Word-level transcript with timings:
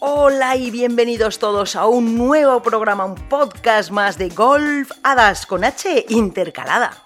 Hola 0.00 0.56
y 0.56 0.70
bienvenidos 0.70 1.38
todos 1.38 1.76
a 1.76 1.86
un 1.86 2.18
nuevo 2.18 2.60
programa, 2.62 3.04
un 3.04 3.14
podcast 3.14 3.90
más 3.90 4.18
de 4.18 4.28
Golf 4.28 4.90
Hadas 5.02 5.46
con 5.46 5.64
H 5.64 6.06
intercalada. 6.08 7.02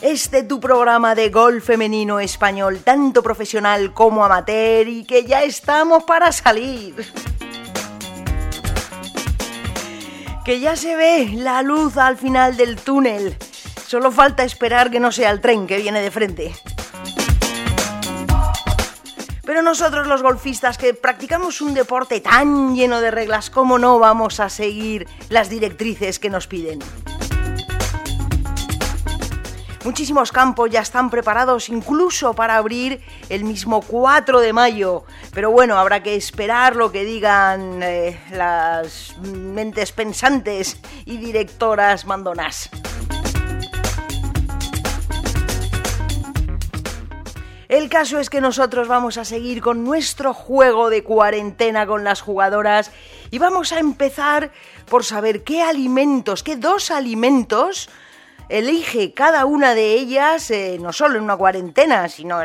Este 0.00 0.44
tu 0.44 0.60
programa 0.60 1.14
de 1.14 1.28
golf 1.28 1.64
femenino 1.64 2.20
español, 2.20 2.80
tanto 2.84 3.22
profesional 3.22 3.92
como 3.92 4.24
amateur, 4.24 4.86
y 4.86 5.04
que 5.04 5.24
ya 5.24 5.42
estamos 5.42 6.04
para 6.04 6.30
salir. 6.32 6.94
Que 10.48 10.60
ya 10.60 10.76
se 10.76 10.96
ve 10.96 11.28
la 11.34 11.60
luz 11.60 11.98
al 11.98 12.16
final 12.16 12.56
del 12.56 12.76
túnel. 12.76 13.36
Solo 13.86 14.10
falta 14.10 14.44
esperar 14.44 14.90
que 14.90 14.98
no 14.98 15.12
sea 15.12 15.30
el 15.30 15.42
tren 15.42 15.66
que 15.66 15.76
viene 15.76 16.00
de 16.00 16.10
frente. 16.10 16.54
Pero 19.44 19.60
nosotros 19.60 20.06
los 20.06 20.22
golfistas 20.22 20.78
que 20.78 20.94
practicamos 20.94 21.60
un 21.60 21.74
deporte 21.74 22.22
tan 22.22 22.74
lleno 22.74 23.02
de 23.02 23.10
reglas, 23.10 23.50
¿cómo 23.50 23.78
no 23.78 23.98
vamos 23.98 24.40
a 24.40 24.48
seguir 24.48 25.06
las 25.28 25.50
directrices 25.50 26.18
que 26.18 26.30
nos 26.30 26.46
piden? 26.46 26.78
Muchísimos 29.88 30.32
campos 30.32 30.68
ya 30.68 30.82
están 30.82 31.08
preparados 31.08 31.70
incluso 31.70 32.34
para 32.34 32.56
abrir 32.56 33.00
el 33.30 33.44
mismo 33.44 33.80
4 33.80 34.40
de 34.40 34.52
mayo. 34.52 35.04
Pero 35.32 35.50
bueno, 35.50 35.78
habrá 35.78 36.02
que 36.02 36.14
esperar 36.14 36.76
lo 36.76 36.92
que 36.92 37.06
digan 37.06 37.82
eh, 37.82 38.20
las 38.30 39.16
mentes 39.22 39.92
pensantes 39.92 40.78
y 41.06 41.16
directoras 41.16 42.04
mandonas. 42.04 42.68
El 47.68 47.88
caso 47.88 48.20
es 48.20 48.28
que 48.28 48.42
nosotros 48.42 48.88
vamos 48.88 49.16
a 49.16 49.24
seguir 49.24 49.62
con 49.62 49.84
nuestro 49.84 50.34
juego 50.34 50.90
de 50.90 51.02
cuarentena 51.02 51.86
con 51.86 52.04
las 52.04 52.20
jugadoras 52.20 52.90
y 53.30 53.38
vamos 53.38 53.72
a 53.72 53.78
empezar 53.78 54.52
por 54.84 55.02
saber 55.02 55.44
qué 55.44 55.62
alimentos, 55.62 56.42
qué 56.42 56.56
dos 56.56 56.90
alimentos 56.90 57.88
elige 58.48 59.12
cada 59.12 59.44
una 59.44 59.74
de 59.74 59.94
ellas, 59.94 60.50
eh, 60.50 60.78
no 60.80 60.92
solo 60.92 61.16
en 61.16 61.24
una 61.24 61.36
cuarentena, 61.36 62.08
sino 62.08 62.40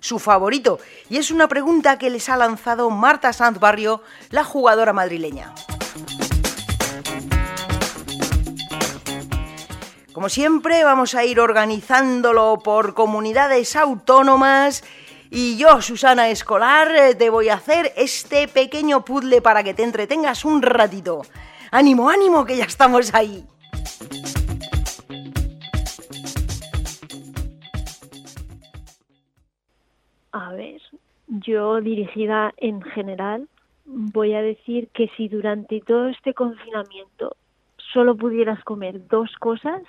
su 0.00 0.18
favorito. 0.18 0.78
Y 1.08 1.18
es 1.18 1.30
una 1.30 1.48
pregunta 1.48 1.98
que 1.98 2.10
les 2.10 2.28
ha 2.28 2.36
lanzado 2.36 2.90
Marta 2.90 3.32
Sanz 3.32 3.58
Barrio, 3.58 4.02
la 4.30 4.44
jugadora 4.44 4.92
madrileña. 4.92 5.54
Como 10.12 10.28
siempre, 10.28 10.82
vamos 10.82 11.14
a 11.14 11.24
ir 11.24 11.38
organizándolo 11.38 12.58
por 12.64 12.94
comunidades 12.94 13.76
autónomas. 13.76 14.82
Y 15.30 15.56
yo, 15.58 15.80
Susana 15.80 16.28
Escolar, 16.28 16.92
eh, 16.92 17.14
te 17.14 17.30
voy 17.30 17.50
a 17.50 17.54
hacer 17.54 17.92
este 17.96 18.48
pequeño 18.48 19.04
puzzle 19.04 19.40
para 19.40 19.62
que 19.62 19.74
te 19.74 19.84
entretengas 19.84 20.44
un 20.44 20.62
ratito. 20.62 21.22
Ánimo, 21.70 22.10
ánimo, 22.10 22.44
que 22.44 22.56
ya 22.56 22.64
estamos 22.64 23.14
ahí. 23.14 23.46
Yo 31.40 31.80
dirigida 31.80 32.52
en 32.56 32.82
general, 32.82 33.48
voy 33.84 34.34
a 34.34 34.42
decir 34.42 34.88
que 34.92 35.10
si 35.16 35.28
durante 35.28 35.80
todo 35.80 36.08
este 36.08 36.34
confinamiento 36.34 37.36
solo 37.92 38.16
pudieras 38.16 38.62
comer 38.64 39.06
dos 39.08 39.30
cosas, 39.38 39.82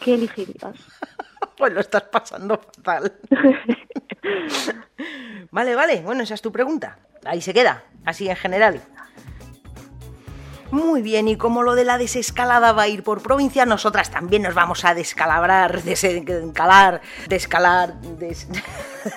¿qué 0.00 0.14
elegirías? 0.14 0.76
pues 1.56 1.72
lo 1.72 1.80
estás 1.80 2.04
pasando 2.04 2.60
fatal. 2.82 3.12
vale, 5.50 5.74
vale, 5.74 6.02
bueno, 6.02 6.22
esa 6.22 6.34
es 6.34 6.42
tu 6.42 6.52
pregunta. 6.52 6.98
Ahí 7.24 7.40
se 7.40 7.54
queda, 7.54 7.84
así 8.04 8.28
en 8.28 8.36
general. 8.36 8.82
Muy 10.70 11.02
bien, 11.02 11.28
y 11.28 11.36
como 11.36 11.62
lo 11.62 11.76
de 11.76 11.84
la 11.84 11.98
desescalada 11.98 12.72
va 12.72 12.82
a 12.82 12.88
ir 12.88 13.04
por 13.04 13.22
provincia, 13.22 13.64
nosotras 13.64 14.10
también 14.10 14.42
nos 14.42 14.54
vamos 14.54 14.84
a 14.84 14.94
descalabrar, 14.94 15.82
desescalar, 15.84 17.00
descalar, 17.28 18.00
des... 18.00 18.48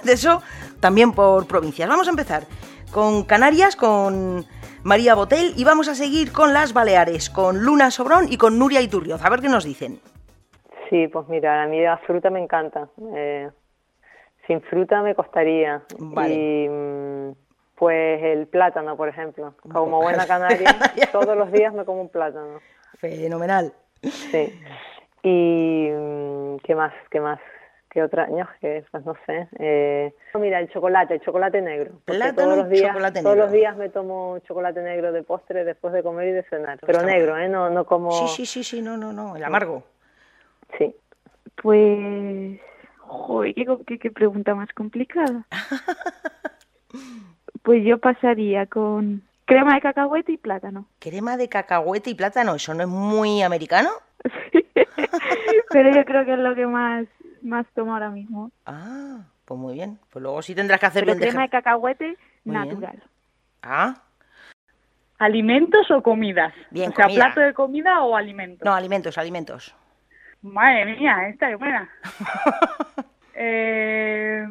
de 0.04 0.14
eso 0.14 0.44
también 0.80 1.12
por 1.12 1.48
provincias. 1.48 1.88
Vamos 1.90 2.08
a 2.08 2.12
empezar 2.12 2.44
con 2.92 3.24
Canarias, 3.24 3.76
con 3.76 4.46
María 4.84 5.16
Botel 5.16 5.54
y 5.58 5.64
vamos 5.64 5.88
a 5.88 5.96
seguir 5.96 6.32
con 6.32 6.54
las 6.54 6.74
Baleares, 6.74 7.30
con 7.30 7.64
Luna 7.64 7.92
Sobrón 7.92 8.26
y 8.30 8.38
con 8.38 8.58
Nuria 8.58 8.82
Iturrioz. 8.82 9.24
A 9.24 9.30
ver 9.30 9.42
qué 9.42 9.50
nos 9.50 9.66
dicen. 9.66 10.00
Sí, 10.90 11.08
pues 11.08 11.28
mira, 11.28 11.64
a 11.64 11.68
mí 11.68 11.82
la 11.82 11.98
fruta 11.98 12.30
me 12.30 12.42
encanta. 12.42 12.88
Eh, 13.16 13.50
sin 14.46 14.62
fruta 14.62 15.02
me 15.02 15.16
costaría. 15.16 15.82
Vale. 16.00 16.34
Y 16.34 16.70
mm, 16.70 17.36
pues 17.76 18.24
el 18.24 18.48
plátano, 18.48 18.96
por 18.96 19.10
ejemplo. 19.10 19.54
Como 19.72 20.02
buena 20.02 20.26
canaria, 20.28 20.76
todos 21.12 21.36
los 21.38 21.52
días 21.52 21.74
me 21.74 21.84
como 21.84 22.02
un 22.02 22.10
plátano. 22.10 22.60
Fenomenal. 23.00 23.74
Sí. 24.02 24.60
Y 25.24 25.90
mm, 25.92 26.58
qué 26.64 26.76
más, 26.76 26.94
qué 27.12 27.20
más, 27.20 27.40
qué 27.90 28.04
otro 28.04 28.22
año, 28.22 28.48
que 28.62 28.84
pues 28.92 29.06
no 29.06 29.16
sé. 29.26 29.48
Eh, 29.60 30.14
mira, 30.36 30.60
el 30.60 30.70
chocolate, 30.70 31.16
el 31.16 31.22
chocolate 31.22 31.62
negro. 31.62 31.94
Plátano 32.06 32.36
todos 32.36 32.58
los 32.58 32.70
días, 32.70 32.88
chocolate 32.92 33.22
todos 33.24 33.38
los 33.38 33.52
días 33.52 33.78
me 33.78 33.90
tomo 33.90 34.40
chocolate 34.48 34.82
negro 34.82 35.12
de 35.12 35.24
postre 35.24 35.64
después 35.64 35.94
de 35.94 36.04
comer 36.04 36.28
y 36.30 36.32
de 36.32 36.44
cenar. 36.44 36.80
Pero 36.82 37.00
Está 37.00 37.06
negro, 37.12 37.38
¿eh? 37.38 37.48
No, 37.50 37.70
no 37.70 37.86
como. 37.86 38.12
Sí, 38.12 38.28
sí, 38.28 38.46
sí, 38.46 38.64
sí, 38.64 38.82
no, 38.82 38.98
no, 38.98 39.12
no, 39.14 39.36
el 39.36 39.44
amargo. 39.44 39.84
Sí. 40.78 40.94
Pues, 41.62 42.60
joder, 43.00 43.54
qué, 43.56 43.66
qué- 43.86 44.00
qué 44.00 44.12
pregunta 44.12 44.54
más 44.56 44.72
complicada. 44.74 45.46
Pues 47.64 47.84
yo 47.84 47.98
pasaría 47.98 48.66
con 48.68 49.24
crema 49.46 49.76
de 49.76 49.82
cacahuete 49.82 50.32
y 50.32 50.38
plátano. 50.38 50.86
Crema 51.00 51.36
de 51.36 51.50
cacahuete 51.50 52.10
y 52.12 52.16
plátano, 52.16 52.56
¿eso 52.56 52.74
no 52.74 52.84
es 52.84 52.88
muy 52.88 53.42
americano? 53.42 53.90
Pero 55.72 55.92
yo 55.94 56.06
creo 56.06 56.24
que 56.26 56.34
es 56.34 56.40
lo 56.40 56.56
que 56.56 56.66
más, 56.66 57.06
más 57.42 57.66
tomo 57.74 57.94
ahora 57.94 58.10
mismo. 58.10 58.52
Ah, 58.66 59.20
pues 59.46 59.60
muy 59.60 59.74
bien. 59.76 60.00
Pues 60.10 60.22
luego 60.24 60.42
sí 60.42 60.54
tendrás 60.56 60.80
que 60.80 60.86
hacer 60.88 61.06
Pero 61.06 61.18
crema 61.18 61.42
de 61.44 61.50
cacahuete 61.50 62.18
Muy 62.44 62.56
bien. 62.58 62.70
natural. 62.70 63.04
Ah, 63.62 64.04
¿Alimentos 65.20 65.90
o 65.90 66.04
comidas? 66.04 66.54
Bien, 66.70 66.92
o 66.92 66.96
sea, 66.96 67.06
comida. 67.06 67.26
plato 67.26 67.40
de 67.42 67.54
comida 67.54 68.04
o 68.04 68.16
alimentos. 68.16 68.64
no, 68.66 68.74
alimentos, 68.74 69.18
alimentos. 69.18 69.76
Madre 70.44 70.86
mía, 70.86 71.28
esta 71.30 71.50
es 71.52 71.58
buena. 71.60 71.90
Eh, 73.40 74.44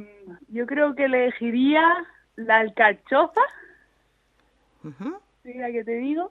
yo 0.46 0.64
creo 0.64 0.94
que 0.94 1.06
elegiría 1.06 1.82
la 2.36 2.58
alcachofa, 2.58 3.40
Ujú. 4.84 5.18
mira 5.42 5.72
que 5.72 5.82
te 5.82 5.96
digo, 5.96 6.30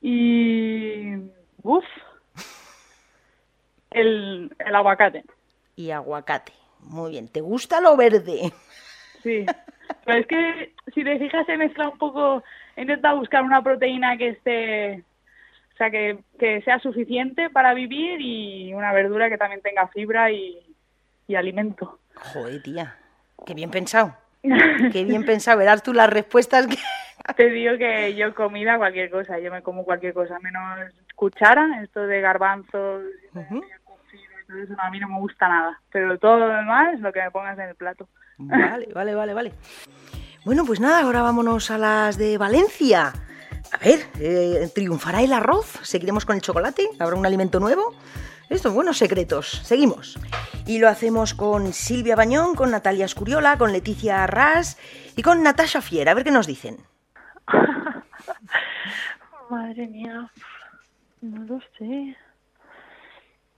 y 0.00 1.14
uf, 1.62 1.84
el, 3.90 4.50
el 4.58 4.74
aguacate. 4.74 5.24
Y 5.76 5.90
aguacate. 5.90 6.52
Muy 6.80 7.12
bien. 7.12 7.28
¿Te 7.28 7.40
gusta 7.40 7.80
lo 7.80 7.96
verde? 7.96 8.52
Sí. 9.22 9.46
Pero 10.04 10.18
es 10.18 10.26
que 10.26 10.74
si 10.94 11.02
te 11.02 11.18
fijas 11.18 11.46
se 11.46 11.56
mezcla 11.56 11.88
un 11.88 11.98
poco, 11.98 12.42
he 12.76 12.82
intentado 12.82 13.18
buscar 13.18 13.42
una 13.42 13.62
proteína 13.62 14.16
que 14.16 14.30
esté, 14.30 15.04
o 15.72 15.76
sea, 15.76 15.90
que, 15.90 16.18
que 16.38 16.62
sea 16.62 16.78
suficiente 16.78 17.50
para 17.50 17.74
vivir 17.74 18.20
y 18.20 18.72
una 18.74 18.92
verdura 18.92 19.28
que 19.28 19.38
también 19.38 19.62
tenga 19.62 19.88
fibra 19.88 20.30
y, 20.30 20.58
y 21.26 21.34
alimento. 21.34 21.98
Joder, 22.14 22.62
tía. 22.62 22.96
Qué 23.46 23.54
bien 23.54 23.70
pensado. 23.70 24.16
Qué 24.92 25.04
bien 25.04 25.24
pensado. 25.24 25.58
Verás 25.58 25.82
tú 25.82 25.92
las 25.92 26.10
respuestas 26.10 26.66
que... 26.66 26.76
Te 27.36 27.48
digo 27.48 27.78
que 27.78 28.14
yo 28.14 28.34
comida 28.34 28.76
cualquier 28.76 29.10
cosa, 29.10 29.38
yo 29.38 29.50
me 29.50 29.62
como 29.62 29.84
cualquier 29.84 30.12
cosa, 30.12 30.38
menos 30.40 30.92
cuchara, 31.14 31.80
esto 31.82 32.06
de 32.06 32.20
garbanzos, 32.20 33.02
cocido 33.32 33.62
no, 34.48 34.82
a 34.82 34.90
mí 34.90 35.00
no 35.00 35.08
me 35.08 35.20
gusta 35.20 35.48
nada, 35.48 35.80
pero 35.90 36.18
todo 36.18 36.38
lo 36.38 36.48
demás 36.48 37.00
lo 37.00 37.12
que 37.12 37.22
me 37.22 37.30
pongas 37.30 37.58
en 37.58 37.68
el 37.68 37.74
plato. 37.74 38.08
Vale, 38.38 38.88
vale, 38.94 39.14
vale, 39.14 39.34
vale. 39.34 39.52
Bueno, 40.44 40.64
pues 40.64 40.80
nada, 40.80 41.00
ahora 41.00 41.22
vámonos 41.22 41.70
a 41.70 41.78
las 41.78 42.18
de 42.18 42.36
Valencia. 42.36 43.12
A 43.72 43.78
ver, 43.78 44.00
eh, 44.20 44.70
¿triunfará 44.74 45.22
el 45.22 45.32
arroz? 45.32 45.80
¿Seguiremos 45.82 46.24
con 46.24 46.36
el 46.36 46.42
chocolate? 46.42 46.88
¿Habrá 46.98 47.16
un 47.16 47.26
alimento 47.26 47.60
nuevo? 47.60 47.94
Estos 48.50 48.74
buenos 48.74 48.98
secretos. 48.98 49.62
Seguimos. 49.64 50.18
Y 50.66 50.78
lo 50.78 50.88
hacemos 50.88 51.34
con 51.34 51.72
Silvia 51.72 52.14
Bañón, 52.14 52.54
con 52.54 52.70
Natalia 52.70 53.06
Escuriola, 53.06 53.56
con 53.56 53.72
Leticia 53.72 54.22
Arras 54.22 54.78
y 55.16 55.22
con 55.22 55.42
Natasha 55.42 55.80
Fiera. 55.80 56.12
A 56.12 56.14
ver 56.14 56.24
qué 56.24 56.30
nos 56.30 56.46
dicen. 56.46 56.76
Madre 59.50 59.86
mía, 59.86 60.30
no 61.20 61.44
lo 61.44 61.60
sé. 61.78 62.16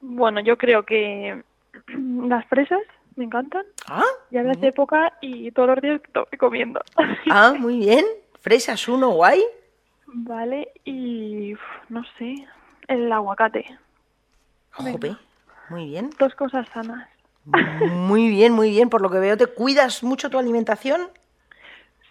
Bueno, 0.08 0.41
yo 0.41 0.56
creo 0.56 0.85
que 0.85 1.43
las 1.88 2.47
fresas 2.47 2.81
me 3.17 3.25
encantan. 3.25 3.64
Ah, 3.88 4.05
Ya 4.31 4.43
de 4.44 4.50
hace 4.53 4.69
época 4.69 5.12
y 5.20 5.50
todos 5.50 5.69
los 5.70 5.81
días 5.81 6.00
estoy 6.05 6.38
comiendo. 6.38 6.81
ah, 7.31 7.55
muy 7.58 7.79
bien. 7.79 8.05
Fresas 8.41 8.87
uno, 8.87 9.11
guay. 9.11 9.43
Vale, 10.06 10.69
y 10.85 11.55
uf, 11.55 11.61
no 11.88 12.05
sé, 12.17 12.47
El 12.87 13.11
aguacate. 13.11 13.67
Jope, 14.70 15.17
muy 15.69 15.87
bien. 15.87 16.11
Dos 16.19 16.35
cosas 16.35 16.69
sanas. 16.69 17.09
Muy 17.93 18.29
bien, 18.29 18.52
muy 18.52 18.70
bien. 18.70 18.88
Por 18.91 19.00
lo 19.02 19.09
que 19.09 19.20
veo, 19.20 19.37
¿te 19.37 19.47
cuidas 19.47 20.02
mucho 20.02 20.29
tu 20.29 20.37
alimentación? 20.37 21.00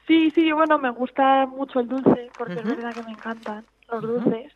Sí, 0.07 0.31
sí, 0.31 0.49
bueno, 0.53 0.77
me 0.79 0.89
gusta 0.91 1.45
mucho 1.45 1.81
el 1.81 1.89
dulce, 1.89 2.29
porque 2.37 2.53
es 2.53 2.63
verdad 2.63 2.93
que 2.93 3.03
me 3.03 3.11
encantan 3.11 3.65
los 3.91 4.01
dulces, 4.01 4.53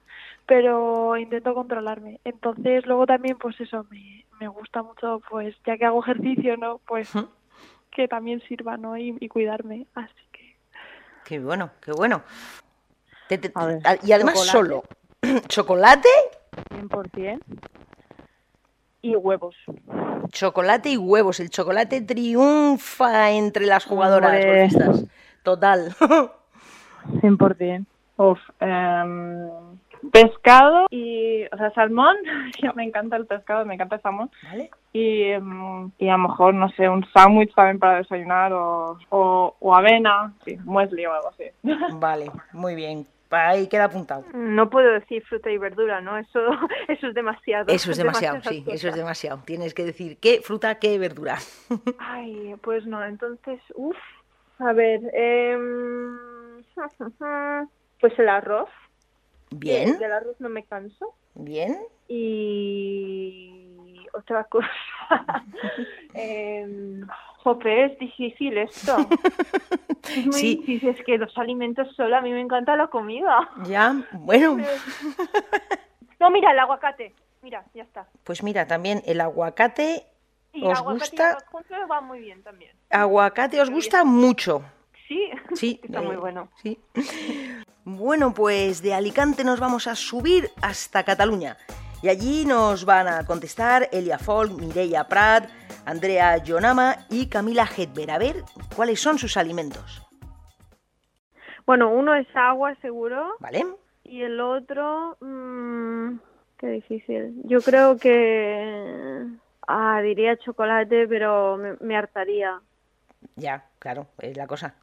pero 0.49 1.15
intento 1.15 1.53
controlarme. 1.53 2.19
Entonces, 2.25 2.83
luego 2.87 3.05
también, 3.05 3.37
pues 3.37 3.57
eso, 3.61 3.85
me, 3.91 4.25
me 4.39 4.47
gusta 4.47 4.81
mucho, 4.81 5.21
pues 5.29 5.55
ya 5.63 5.77
que 5.77 5.85
hago 5.85 6.01
ejercicio, 6.01 6.57
¿no? 6.57 6.81
Pues 6.87 7.13
que 7.91 8.07
también 8.07 8.41
sirva, 8.47 8.75
¿no? 8.75 8.97
Y, 8.97 9.15
y 9.19 9.27
cuidarme. 9.29 9.85
Así 9.93 10.13
que. 10.31 10.55
Qué 11.23 11.39
bueno, 11.39 11.69
qué 11.81 11.91
bueno. 11.91 12.23
Te- 13.27 13.37
te- 13.37 13.51
A 13.53 13.65
ver, 13.67 13.79
a- 13.85 13.97
y 14.03 14.11
además 14.11 14.33
chocolate. 14.47 14.51
solo. 14.51 14.83
¿Chocolate? 15.47 16.09
100%. 16.73 17.39
Y 19.03 19.15
huevos. 19.15 19.55
Chocolate 20.31 20.89
y 20.89 20.97
huevos. 20.97 21.39
El 21.39 21.51
chocolate 21.51 22.01
triunfa 22.01 23.29
entre 23.31 23.67
las 23.67 23.85
jugadoras 23.85 24.43
golfistas. 24.43 25.05
Total. 25.43 25.95
100%. 27.21 27.85
Uf, 28.17 28.39
em, 28.59 29.47
pescado 30.11 30.87
y, 30.89 31.45
o 31.51 31.57
sea, 31.57 31.71
salmón, 31.71 32.15
que 32.59 32.71
me 32.73 32.83
encanta 32.83 33.17
el 33.17 33.25
pescado, 33.25 33.65
me 33.65 33.75
encanta 33.75 33.95
el 33.95 34.01
salmón. 34.01 34.31
¿Vale? 34.43 34.69
Y, 34.93 35.23
em, 35.23 35.91
y 35.97 36.09
a 36.09 36.13
lo 36.13 36.29
mejor, 36.29 36.53
no 36.53 36.69
sé, 36.71 36.89
un 36.89 37.05
sándwich 37.13 37.53
también 37.53 37.79
para 37.79 37.97
desayunar 37.97 38.53
o, 38.53 38.97
o, 39.09 39.55
o 39.59 39.75
avena, 39.75 40.33
sí, 40.45 40.57
muesli 40.63 41.05
o 41.05 41.13
algo 41.13 41.29
así. 41.29 41.45
Vale, 41.99 42.31
muy 42.53 42.75
bien. 42.75 43.05
Ahí 43.31 43.67
queda 43.67 43.85
apuntado. 43.85 44.25
No 44.33 44.71
puedo 44.71 44.91
decir 44.91 45.23
fruta 45.23 45.51
y 45.51 45.57
verdura, 45.59 46.01
¿no? 46.01 46.17
Eso, 46.17 46.39
eso 46.87 47.07
es 47.07 47.13
demasiado. 47.13 47.65
Eso 47.67 47.91
es 47.91 47.97
demasiado, 47.97 48.41
sí, 48.41 48.63
eso 48.67 48.87
es 48.87 48.95
demasiado. 48.95 49.41
Tienes 49.45 49.73
que 49.73 49.85
decir 49.85 50.17
qué 50.17 50.41
fruta, 50.41 50.75
qué 50.79 50.97
verdura. 50.97 51.37
Ay, 51.99 52.55
pues 52.61 52.85
no, 52.87 53.03
entonces, 53.05 53.61
uff, 53.75 53.97
a 54.57 54.73
ver, 54.73 55.01
em, 55.13 56.17
pues 57.99 58.17
el 58.17 58.29
arroz. 58.29 58.69
Bien, 59.51 59.97
Del 59.99 60.11
arroz 60.11 60.35
no 60.39 60.49
me 60.49 60.63
canso. 60.63 61.13
bien. 61.35 61.77
Y 62.07 64.05
otra 64.13 64.43
cosa. 64.45 64.69
eh, 66.13 67.01
jope, 67.43 67.85
es 67.85 67.99
difícil 67.99 68.57
esto. 68.57 68.97
Es 70.09 70.25
muy 70.25 70.33
Sí. 70.39 70.55
difícil, 70.57 70.89
es 70.89 71.03
que 71.03 71.17
los 71.17 71.37
alimentos 71.37 71.93
solo, 71.95 72.15
a 72.17 72.21
mí 72.21 72.31
me 72.31 72.41
encanta 72.41 72.75
la 72.75 72.87
comida. 72.87 73.49
Ya, 73.65 73.95
bueno, 74.13 74.57
No, 76.19 76.29
mira, 76.29 76.51
el 76.51 76.59
aguacate. 76.59 77.13
Mira, 77.41 77.63
ya 77.73 77.83
está. 77.83 78.07
pues 78.25 78.43
mira, 78.43 78.67
también 78.67 79.01
el 79.05 79.21
aguacate 79.21 80.03
Y 80.51 80.65
¿Os 80.65 80.77
aguacate 80.77 80.99
gusta? 81.11 81.37
y 81.85 81.87
va 81.89 82.01
muy 82.01 82.19
bien 82.19 82.43
también. 82.43 82.75
Aguacate 82.89 83.61
os 83.61 83.69
gusta 83.69 84.03
mucho. 84.03 84.61
Sí, 85.07 85.29
Sí. 85.55 85.79
está 85.83 85.99
eh, 86.01 86.05
muy 86.05 86.17
bueno. 86.17 86.49
Sí. 86.61 86.77
Bueno, 87.85 88.33
pues 88.33 88.81
de 88.81 88.93
Alicante 88.93 89.43
nos 89.43 89.59
vamos 89.59 89.87
a 89.87 89.95
subir 89.95 90.49
hasta 90.61 91.03
Cataluña. 91.03 91.57
Y 92.01 92.09
allí 92.09 92.45
nos 92.45 92.85
van 92.85 93.07
a 93.07 93.25
contestar 93.25 93.89
Elia 93.91 94.19
Folk, 94.19 94.51
Mireia 94.51 95.07
Prat, 95.07 95.49
Andrea 95.85 96.37
Yonama 96.37 97.05
y 97.09 97.27
Camila 97.27 97.65
Hedber. 97.65 98.11
A 98.11 98.17
ver 98.17 98.43
cuáles 98.75 99.01
son 99.01 99.17
sus 99.17 99.37
alimentos. 99.37 100.05
Bueno, 101.65 101.91
uno 101.91 102.15
es 102.15 102.27
agua, 102.35 102.75
seguro. 102.81 103.35
¿Vale? 103.39 103.65
Y 104.03 104.21
el 104.23 104.39
otro, 104.39 105.17
mm, 105.19 106.17
qué 106.57 106.67
difícil. 106.67 107.41
Yo 107.43 107.61
creo 107.61 107.97
que, 107.97 109.25
ah, 109.67 110.01
diría 110.01 110.37
chocolate, 110.37 111.07
pero 111.07 111.57
me, 111.57 111.75
me 111.79 111.95
hartaría. 111.95 112.59
Ya, 113.35 113.65
claro, 113.77 114.07
es 114.19 114.35
la 114.37 114.47
cosa. 114.47 114.75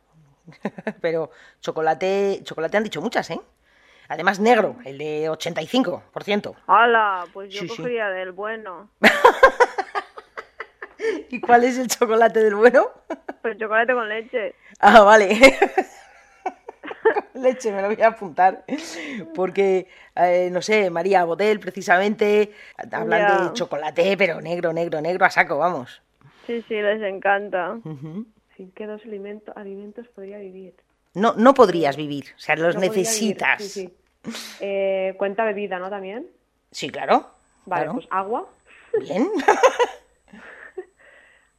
Pero 1.01 1.31
chocolate, 1.61 2.41
chocolate 2.43 2.77
han 2.77 2.85
dicho 2.85 3.01
muchas, 3.01 3.31
¿eh? 3.31 3.41
Además 4.09 4.39
negro, 4.39 4.77
el 4.85 4.99
de 4.99 5.29
85%. 5.31 6.55
¡Hala! 6.69 7.25
Pues 7.33 7.53
yo 7.53 7.61
Sí, 7.61 7.69
sí. 7.69 7.77
cogería 7.77 8.09
del 8.09 8.33
bueno. 8.33 8.89
¿Y 11.31 11.41
cuál 11.41 11.65
es 11.65 11.79
el 11.79 11.89
chocolate 11.89 12.43
del 12.43 12.55
bueno? 12.55 12.87
Pues 13.43 13.59
chocolate 13.59 13.93
con 13.95 14.09
leche. 14.09 14.55
Ah, 14.81 15.03
vale. 15.03 15.39
Leche, 17.35 17.71
me 17.73 17.83
lo 17.83 17.89
voy 17.89 18.01
a 18.01 18.09
apuntar. 18.09 18.65
Porque, 19.35 19.89
eh, 20.15 20.49
no 20.51 20.63
sé, 20.63 20.89
María 20.91 21.25
Botel, 21.25 21.61
precisamente, 21.61 22.53
hablan 22.93 23.27
de 23.27 23.53
chocolate, 23.53 24.17
pero 24.17 24.41
negro, 24.41 24.73
negro, 24.73 25.01
negro 25.03 25.27
a 25.27 25.31
saco, 25.31 25.59
vamos. 25.59 26.03
Sí, 26.47 26.63
sí, 26.67 26.75
les 26.75 27.03
encanta. 27.03 27.79
Ujú. 27.85 28.27
¿Sin 28.57 28.71
qué 28.73 28.87
dos 28.87 29.03
alimentos, 29.05 29.57
alimentos 29.57 30.09
podría 30.09 30.39
vivir? 30.39 30.75
No, 31.15 31.35
no 31.35 31.55
podrías 31.55 31.97
vivir, 31.97 32.27
o 32.37 32.39
sea, 32.39 32.57
los 32.57 32.75
No 32.75 32.81
necesitas. 32.81 33.59
vivir, 33.59 33.93
sí, 34.25 34.33
sí. 34.33 34.57
Eh, 34.61 35.15
cuenta 35.19 35.45
bebida, 35.45 35.79
¿no? 35.79 35.89
También. 35.91 36.27
Sí, 36.71 36.91
claro. 36.91 37.31
Vale, 37.67 37.85
claro. 37.85 37.93
pues 37.95 38.07
agua. 38.11 38.49
Bien. 39.01 39.29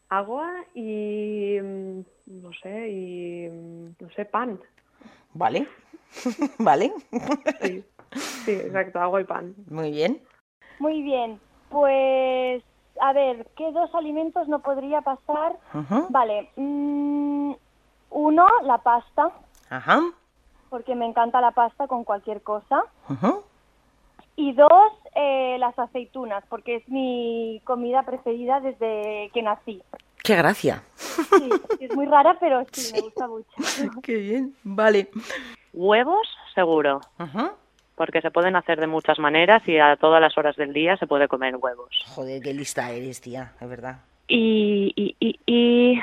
Agua 0.09 0.63
y, 0.73 1.57
mm, 1.61 1.99
no 2.27 2.53
sé, 2.53 2.89
y, 2.89 3.49
mm, 3.49 3.95
no 3.99 4.09
sé, 4.11 4.23
pan. 4.23 4.57
Vale. 5.33 5.67
vale. 6.59 6.93
Sí, 7.61 7.83
sí, 8.45 8.51
exacto, 8.51 8.99
agua 8.99 9.19
y 9.19 9.25
pan. 9.25 9.53
Muy 9.69 9.91
bien. 9.91 10.21
Muy 10.79 11.01
bien, 11.01 11.41
pues 11.69 12.63
a 13.01 13.13
ver, 13.13 13.47
¿qué 13.55 13.71
dos 13.71 13.93
alimentos 13.95 14.47
no 14.47 14.59
podría 14.59 15.01
pasar? 15.01 15.57
Vale, 16.09 16.49
mm, 16.55 17.53
uno, 18.11 18.47
la 18.63 18.77
pasta, 18.79 19.31
Ajá. 19.69 20.01
porque 20.69 20.95
me 20.95 21.05
encanta 21.05 21.41
la 21.41 21.51
pasta 21.51 21.87
con 21.87 22.03
cualquier 22.03 22.41
cosa. 22.41 22.83
Ujú. 23.09 23.43
Y 24.35 24.53
dos, 24.53 24.91
eh, 25.15 25.57
las 25.59 25.77
aceitunas, 25.79 26.43
porque 26.49 26.75
es 26.77 26.87
mi 26.89 27.61
comida 27.65 28.03
preferida 28.03 28.59
desde 28.59 29.31
que 29.33 29.41
nací. 29.41 29.81
Qué 30.23 30.35
gracia. 30.35 30.83
Sí, 30.95 31.51
es 31.79 31.91
muy 31.93 32.05
rara, 32.05 32.37
pero 32.39 32.63
sí, 32.73 32.91
me 32.93 32.99
gusta 33.01 33.27
mucho. 33.27 33.49
Qué 34.03 34.15
bien. 34.15 34.55
Vale. 34.63 35.09
Huevos, 35.73 36.27
seguro, 36.53 36.99
Ujú. 37.19 37.49
Porque 37.97 38.21
se 38.21 38.31
pueden 38.31 38.55
hacer 38.55 38.79
de 38.79 38.87
muchas 38.87 39.19
maneras 39.19 39.61
y 39.67 39.77
a 39.79 39.97
todas 39.97 40.21
las 40.21 40.37
horas 40.37 40.55
del 40.55 40.71
día 40.71 40.95
se 40.97 41.07
puede 41.07 41.27
comer 41.27 41.55
huevos. 41.57 41.89
Joder, 42.15 42.41
qué 42.41 42.53
lista 42.53 42.89
eres, 42.91 43.19
tía, 43.19 43.53
es 43.59 43.67
verdad. 43.67 44.01
Y, 44.29 44.93
y, 44.95 45.15
y, 45.19 45.39
y 45.45 46.01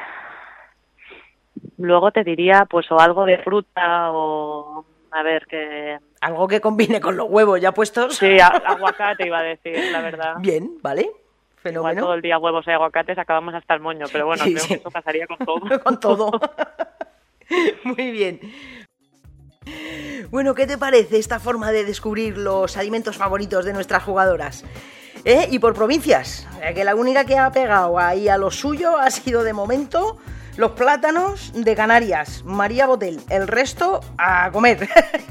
luego 1.78 2.10
te 2.10 2.24
diría 2.24 2.66
pues 2.68 2.90
o 2.90 2.98
algo 2.98 3.24
de 3.24 3.38
fruta 3.38 4.10
o 4.12 4.84
a 5.12 5.22
ver 5.22 5.46
que 5.46 5.98
Algo 6.20 6.48
que 6.48 6.60
combine 6.60 7.00
con 7.00 7.16
los 7.16 7.28
huevos 7.30 7.60
ya 7.60 7.72
puestos. 7.72 8.16
sí 8.16 8.38
a- 8.40 8.48
aguacate 8.48 9.26
iba 9.26 9.38
a 9.38 9.42
decir 9.42 9.78
la 9.92 10.00
verdad 10.00 10.34
Bien, 10.40 10.78
¿vale? 10.82 11.02
igual 11.02 11.14
Fenómeno. 11.62 12.02
todo 12.02 12.14
el 12.14 12.20
día 12.22 12.36
huevos 12.38 12.66
y 12.66 12.70
aguacates 12.72 13.16
acabamos 13.18 13.54
hasta 13.54 13.72
el 13.74 13.80
moño 13.80 14.06
pero 14.12 14.26
bueno 14.26 14.44
Sí, 14.44 14.52
creo 14.52 14.62
sí. 14.64 14.68
que 14.68 14.80
eso 14.80 14.90
pasaría 14.90 15.26
con 15.26 15.38
todo 15.38 15.60
con 15.84 16.00
todo. 16.00 16.30
Muy 17.84 18.10
bien. 18.10 18.40
Bueno, 20.30 20.54
¿qué 20.54 20.66
te 20.66 20.78
parece 20.78 21.18
esta 21.18 21.38
forma 21.38 21.70
de 21.70 21.84
descubrir 21.84 22.36
los 22.36 22.76
alimentos 22.76 23.16
favoritos 23.16 23.64
de 23.64 23.72
nuestras 23.72 24.02
jugadoras? 24.02 24.64
¿Eh? 25.24 25.48
Y 25.50 25.58
por 25.58 25.74
provincias. 25.74 26.46
Sea, 26.58 26.74
que 26.74 26.84
la 26.84 26.94
única 26.94 27.24
que 27.24 27.38
ha 27.38 27.50
pegado 27.50 27.98
ahí 27.98 28.28
a 28.28 28.36
lo 28.36 28.50
suyo 28.50 28.98
ha 28.98 29.10
sido 29.10 29.42
de 29.42 29.52
momento 29.52 30.18
los 30.56 30.72
plátanos 30.72 31.52
de 31.54 31.74
Canarias. 31.74 32.42
María 32.44 32.86
Botel. 32.86 33.20
El 33.28 33.48
resto 33.48 34.00
a 34.18 34.50
comer. 34.52 34.88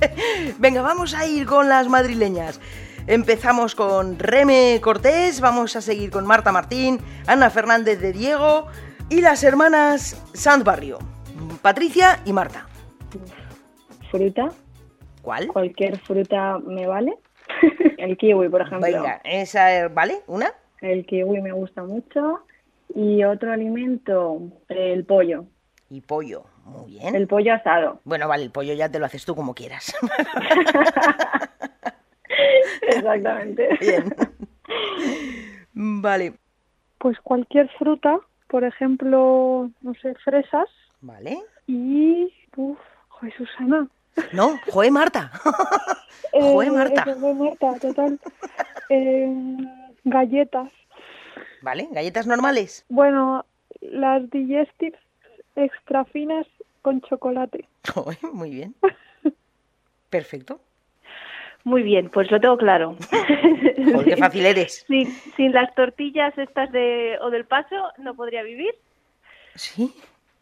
Venga, 0.57 0.81
vamos 0.81 1.13
a 1.13 1.25
ir 1.25 1.45
con 1.45 1.69
las 1.69 1.87
madrileñas. 1.87 2.59
Empezamos 3.05 3.75
con 3.75 4.17
Reme 4.17 4.79
Cortés, 4.81 5.41
vamos 5.41 5.75
a 5.75 5.81
seguir 5.81 6.09
con 6.09 6.25
Marta 6.25 6.53
Martín, 6.53 7.01
Ana 7.27 7.49
Fernández 7.49 7.99
de 7.99 8.13
Diego 8.13 8.67
y 9.09 9.19
las 9.19 9.43
hermanas 9.43 10.15
Sanz 10.33 10.63
Barrio, 10.63 10.99
Patricia 11.61 12.21
y 12.23 12.31
Marta. 12.31 12.67
Fruta, 14.17 14.49
¿Cuál? 15.23 15.47
cualquier 15.47 15.97
fruta 15.99 16.59
me 16.59 16.85
vale. 16.85 17.15
El 17.97 18.15
kiwi, 18.15 18.47
por 18.47 18.61
ejemplo. 18.61 18.85
Venga, 18.87 19.19
esa, 19.23 19.87
¿vale? 19.87 20.19
¿Una? 20.27 20.51
El 20.81 21.03
kiwi 21.05 21.41
me 21.41 21.51
gusta 21.51 21.81
mucho. 21.83 22.41
Y 22.93 23.23
otro 23.23 23.51
alimento, 23.51 24.39
el 24.69 25.03
pollo. 25.05 25.45
Y 25.89 26.01
pollo, 26.01 26.43
muy 26.63 26.91
bien. 26.91 27.15
El 27.15 27.27
pollo 27.27 27.55
asado. 27.55 27.99
Bueno, 28.03 28.27
vale, 28.27 28.43
el 28.43 28.51
pollo 28.51 28.73
ya 28.75 28.87
te 28.89 28.99
lo 28.99 29.05
haces 29.07 29.25
tú 29.25 29.35
como 29.35 29.55
quieras. 29.55 29.95
Exactamente. 32.87 33.69
bien. 33.79 34.15
Vale, 35.73 36.33
Pues 36.99 37.19
cualquier 37.21 37.67
fruta, 37.79 38.19
por 38.47 38.63
ejemplo, 38.63 39.71
no 39.81 39.93
sé, 39.95 40.13
fresas 40.23 40.67
vale. 41.01 41.39
y... 41.65 42.31
Uf, 42.55 42.77
joder, 43.09 43.33
Susana. 43.37 43.87
No, 44.31 44.59
joe 44.71 44.91
Marta. 44.91 45.31
Eh, 46.35 46.41
joe 46.41 46.71
Marta. 46.71 47.05
Marta, 47.15 47.79
total. 47.79 48.19
Eh, 48.89 49.31
galletas. 50.03 50.71
Vale, 51.61 51.87
galletas 51.91 52.25
normales. 52.25 52.85
Bueno, 52.89 53.45
las 53.81 54.27
digestives 54.31 54.99
extra 55.55 56.05
finas 56.05 56.47
con 56.81 57.01
chocolate. 57.01 57.65
Muy 58.31 58.49
bien. 58.49 58.73
Perfecto. 60.09 60.59
Muy 61.63 61.81
bien, 61.81 62.09
pues 62.09 62.29
lo 62.29 62.41
tengo 62.41 62.57
claro. 62.57 62.97
Joder, 63.77 64.05
qué 64.05 64.17
fácil 64.17 64.45
eres. 64.45 64.85
sin, 64.87 65.09
sin 65.35 65.53
las 65.53 65.73
tortillas 65.75 66.37
estas 66.37 66.71
de 66.71 67.17
o 67.21 67.29
del 67.29 67.45
paso 67.45 67.75
no 67.97 68.15
podría 68.15 68.43
vivir. 68.43 68.75
Sí. 69.55 69.93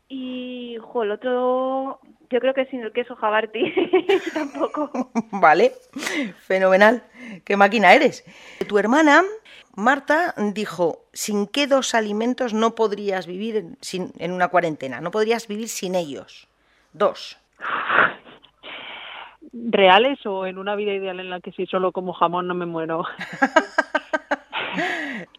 Y, 0.10 0.78
jo, 0.82 1.04
el 1.04 1.12
otro, 1.12 2.00
yo 2.32 2.40
creo 2.40 2.54
que 2.54 2.66
sin 2.66 2.82
el 2.82 2.92
queso 2.94 3.16
jabarti 3.16 3.74
tampoco. 4.34 4.90
Vale, 5.32 5.74
fenomenal. 6.48 7.04
¿Qué 7.46 7.58
máquina 7.58 7.94
eres? 7.94 8.24
Tu 8.68 8.78
hermana, 8.78 9.24
Marta, 9.76 10.34
dijo, 10.54 11.06
¿sin 11.14 11.48
qué 11.48 11.68
dos 11.68 11.94
alimentos 11.96 12.54
no 12.54 12.76
podrías 12.76 13.28
vivir 13.28 13.58
en, 13.58 13.78
sin- 13.82 14.14
en 14.18 14.32
una 14.32 14.48
cuarentena? 14.50 15.02
No 15.02 15.12
podrías 15.12 15.48
vivir 15.48 15.70
sin 15.70 15.96
ellos. 15.96 16.48
Dos. 16.94 17.38
¿Reales 19.54 20.26
o 20.26 20.46
en 20.46 20.58
una 20.58 20.76
vida 20.76 20.94
ideal 20.94 21.20
en 21.20 21.30
la 21.30 21.42
que 21.42 21.52
si 21.52 21.66
solo 21.66 21.92
como 21.92 22.14
jamón 22.14 22.48
no 22.48 22.54
me 22.56 22.66
muero? 22.66 23.04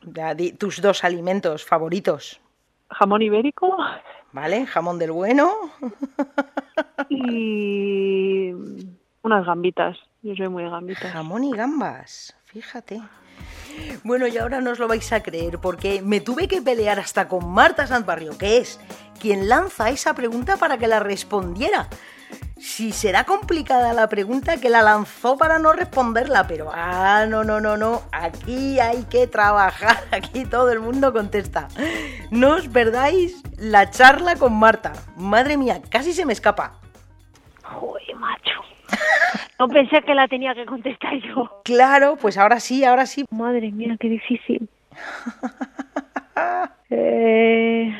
Ya, 0.03 0.35
di 0.35 0.53
tus 0.53 0.83
dos 0.83 1.05
alimentos 1.05 1.65
favoritos. 1.65 2.39
Jamón 2.91 3.23
ibérico 3.23 3.75
¿Vale? 4.33 4.67
Jamón 4.67 4.99
del 4.99 5.13
bueno. 5.13 5.53
y 7.09 8.53
unas 9.23 9.47
gambitas. 9.47 9.99
Yo 10.23 10.35
soy 10.37 10.49
muy 10.49 10.63
de 10.63 10.71
gambitas. 10.71 11.13
Jamón 11.13 11.45
y 11.45 11.53
gambas. 11.53 12.35
Fíjate. 12.45 13.01
Bueno, 14.05 14.27
y 14.27 14.37
ahora 14.39 14.61
no 14.61 14.71
os 14.71 14.79
lo 14.79 14.89
vais 14.89 15.13
a 15.13 15.23
creer 15.23 15.59
porque 15.59 16.03
me 16.03 16.21
tuve 16.21 16.49
que 16.49 16.61
pelear 16.61 16.99
hasta 16.99 17.29
con 17.29 17.51
Marta 17.51 17.87
Santbarrio, 17.87 18.37
que 18.37 18.59
es 18.59 18.79
quien 19.21 19.49
lanza 19.49 19.91
esa 19.91 20.15
pregunta 20.15 20.57
para 20.57 20.79
que 20.79 20.87
la 20.87 21.01
respondiera. 21.01 21.89
Si 22.63 22.93
será 22.93 23.25
complicada 23.25 23.93
la 23.93 24.09
pregunta 24.09 24.61
que 24.61 24.71
la 24.71 24.83
lanzó 24.83 25.37
para 25.37 25.59
no 25.59 25.73
responderla, 25.73 26.47
pero 26.47 26.71
ah, 26.73 27.27
no, 27.29 27.43
no, 27.43 27.61
no, 27.61 27.77
no, 27.77 28.03
aquí 28.13 28.79
hay 28.79 29.03
que 29.11 29.27
trabajar, 29.27 29.97
aquí 30.13 30.45
todo 30.45 30.71
el 30.71 30.79
mundo 30.79 31.13
contesta. 31.13 31.67
No 32.31 32.55
os 32.55 32.69
perdáis 32.69 33.43
la 33.59 33.91
charla 33.91 34.37
con 34.37 34.55
Marta. 34.55 34.93
Madre 35.17 35.57
mía, 35.57 35.83
casi 35.91 36.13
se 36.13 36.25
me 36.25 36.33
escapa. 36.33 36.79
Joder, 37.65 38.15
macho. 38.15 38.61
No 39.59 39.67
pensé 39.67 40.01
que 40.03 40.15
la 40.15 40.29
tenía 40.29 40.55
que 40.55 40.65
contestar 40.65 41.15
yo. 41.15 41.63
Claro, 41.65 42.17
pues 42.17 42.39
ahora 42.39 42.61
sí, 42.61 42.85
ahora 42.85 43.07
sí. 43.07 43.25
Madre 43.31 43.73
mía, 43.73 43.97
qué 43.99 44.09
difícil. 44.09 44.69
eh, 46.91 47.93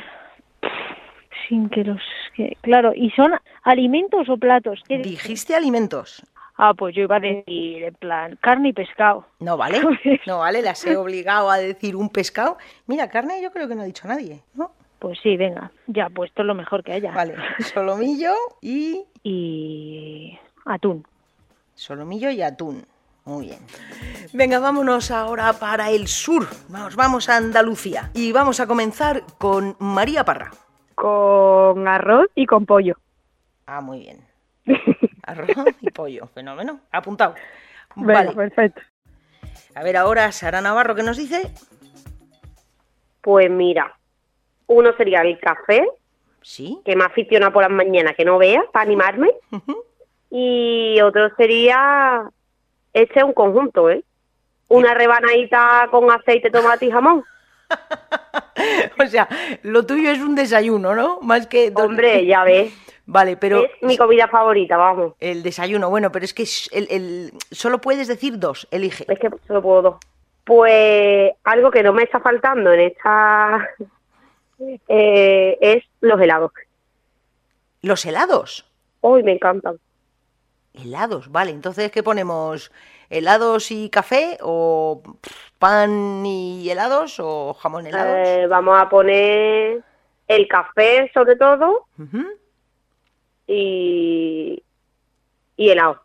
sin 1.53 1.69
que 1.69 1.83
los... 1.83 2.01
Que, 2.35 2.57
claro, 2.61 2.93
¿y 2.95 3.11
son 3.11 3.31
alimentos 3.61 4.27
o 4.27 4.37
platos? 4.37 4.81
¿Qué 4.87 4.97
di- 4.97 5.11
Dijiste 5.11 5.55
alimentos. 5.55 6.23
Ah, 6.57 6.73
pues 6.73 6.95
yo 6.95 7.03
iba 7.03 7.17
a 7.17 7.19
decir, 7.19 7.83
en 7.83 7.93
plan, 7.95 8.37
carne 8.41 8.69
y 8.69 8.73
pescado. 8.73 9.25
No 9.39 9.55
vale, 9.57 9.81
no 10.27 10.39
vale, 10.39 10.61
las 10.63 10.83
he 10.85 10.95
obligado 10.97 11.49
a 11.51 11.57
decir 11.57 11.95
un 11.95 12.09
pescado. 12.09 12.57
Mira, 12.87 13.07
carne 13.09 13.39
yo 13.41 13.51
creo 13.51 13.67
que 13.67 13.75
no 13.75 13.81
ha 13.83 13.85
dicho 13.85 14.07
nadie, 14.07 14.41
¿no? 14.55 14.71
Pues 14.99 15.19
sí, 15.21 15.35
venga, 15.37 15.71
ya, 15.87 16.09
pues 16.09 16.29
esto 16.31 16.41
es 16.41 16.47
lo 16.47 16.55
mejor 16.55 16.83
que 16.83 16.93
haya. 16.93 17.11
Vale, 17.11 17.35
solomillo 17.73 18.33
y... 18.61 19.01
Y 19.23 20.37
atún. 20.65 21.05
Solomillo 21.75 22.29
y 22.31 22.41
atún. 22.41 22.85
Muy 23.25 23.47
bien. 23.47 23.59
Venga, 24.33 24.59
vámonos 24.59 25.09
ahora 25.11 25.53
para 25.53 25.89
el 25.91 26.07
sur. 26.07 26.45
Vamos, 26.69 26.95
vamos 26.95 27.29
a 27.29 27.37
Andalucía. 27.37 28.11
Y 28.13 28.31
vamos 28.33 28.59
a 28.59 28.67
comenzar 28.67 29.23
con 29.37 29.75
María 29.79 30.25
Parra. 30.25 30.51
Con 31.07 31.85
arroz 31.85 32.27
y 32.33 32.45
con 32.45 32.65
pollo. 32.65 32.95
Ah, 33.65 33.81
muy 33.81 33.99
bien. 33.99 34.25
Arroz 35.23 35.49
y 35.81 35.89
pollo, 35.91 36.27
fenómeno. 36.27 36.79
Apuntado. 36.93 37.35
Venga, 37.97 38.13
Vale. 38.23 38.31
perfecto. 38.31 38.81
A 39.75 39.83
ver 39.83 39.97
ahora, 39.97 40.31
Sara 40.31 40.61
Navarro, 40.61 40.95
¿qué 40.95 41.03
nos 41.03 41.17
dice? 41.17 41.51
Pues 43.19 43.51
mira, 43.51 43.97
uno 44.67 44.93
sería 44.95 45.19
el 45.23 45.37
café, 45.41 45.85
Sí. 46.41 46.79
que 46.85 46.95
me 46.95 47.03
aficiona 47.03 47.51
por 47.51 47.63
las 47.63 47.71
mañanas, 47.71 48.15
que 48.15 48.23
no 48.23 48.37
vea, 48.37 48.63
para 48.71 48.83
animarme. 48.85 49.29
Y 50.29 51.01
otro 51.01 51.35
sería, 51.35 52.29
este 52.93 53.19
es 53.19 53.25
un 53.25 53.33
conjunto, 53.33 53.89
¿eh? 53.89 54.05
Una 54.69 54.93
rebanadita 54.93 55.89
con 55.91 56.09
aceite, 56.11 56.49
tomate 56.49 56.85
y 56.85 56.91
jamón. 56.91 57.25
O 59.03 59.07
sea, 59.07 59.27
lo 59.63 59.85
tuyo 59.85 60.11
es 60.11 60.19
un 60.19 60.35
desayuno, 60.35 60.95
¿no? 60.95 61.19
Más 61.21 61.47
que... 61.47 61.71
Hombre, 61.75 62.25
ya 62.25 62.43
ves, 62.43 62.73
Vale, 63.05 63.35
pero... 63.35 63.65
es 63.65 63.71
mi 63.81 63.97
comida 63.97 64.27
favorita, 64.27 64.77
vamos. 64.77 65.13
El 65.19 65.43
desayuno, 65.43 65.89
bueno, 65.89 66.11
pero 66.11 66.23
es 66.23 66.33
que 66.33 66.47
el, 66.71 66.87
el- 66.89 67.33
solo 67.51 67.81
puedes 67.81 68.07
decir 68.07 68.39
dos, 68.39 68.67
elige. 68.71 69.05
Es 69.09 69.19
que 69.19 69.29
solo 69.47 69.61
puedo 69.61 69.81
dos. 69.81 69.95
Pues 70.45 71.31
algo 71.43 71.69
que 71.71 71.83
no 71.83 71.91
me 71.93 72.03
está 72.03 72.19
faltando 72.21 72.71
en 72.71 72.79
esta... 72.81 73.67
eh, 74.87 75.57
es 75.59 75.83
los 75.99 76.19
helados. 76.21 76.51
Los 77.81 78.05
helados. 78.05 78.65
Hoy 79.01 79.23
me 79.23 79.33
encantan. 79.33 79.77
Helados, 80.73 81.29
vale. 81.31 81.51
Entonces, 81.51 81.91
¿qué 81.91 82.01
ponemos? 82.03 82.71
¿Helados 83.09 83.71
y 83.71 83.89
café? 83.89 84.37
¿O 84.41 85.01
pan 85.59 86.25
y 86.25 86.69
helados? 86.69 87.19
¿O 87.19 87.53
jamón 87.53 87.87
helados? 87.87 88.27
Eh, 88.27 88.47
vamos 88.47 88.79
a 88.79 88.89
poner 88.89 89.81
el 90.27 90.47
café 90.47 91.11
sobre 91.13 91.35
todo 91.35 91.85
y, 93.47 94.63
y 95.57 95.69
helado. 95.69 96.01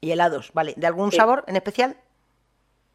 Y 0.00 0.10
helados, 0.12 0.50
vale. 0.52 0.74
¿De 0.76 0.86
algún 0.86 1.10
Sí. 1.10 1.16
sabor 1.18 1.44
en 1.46 1.56
especial? 1.56 1.96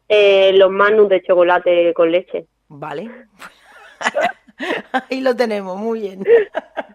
Eh, 0.08 0.52
los 0.54 0.70
manus 0.70 1.08
de 1.08 1.22
chocolate 1.22 1.92
con 1.94 2.10
leche. 2.12 2.46
Vale. 2.68 3.10
Ahí 5.10 5.20
lo 5.20 5.34
tenemos, 5.36 5.76
muy 5.78 6.00
bien. 6.00 6.24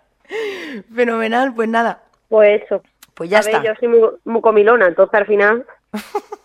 Fenomenal, 0.96 1.54
pues 1.54 1.68
nada. 1.70 2.04
Pues 2.30 2.64
eso. 2.64 2.82
Pues 3.14 3.30
ya 3.30 3.40
a 3.40 3.42
ver, 3.42 3.56
está. 3.56 3.66
yo 3.68 3.74
soy 3.80 3.88
muy, 3.90 4.10
muy 4.24 4.42
comilona, 4.42 4.88
entonces 4.88 5.14
al 5.14 5.26
final... 5.28 5.66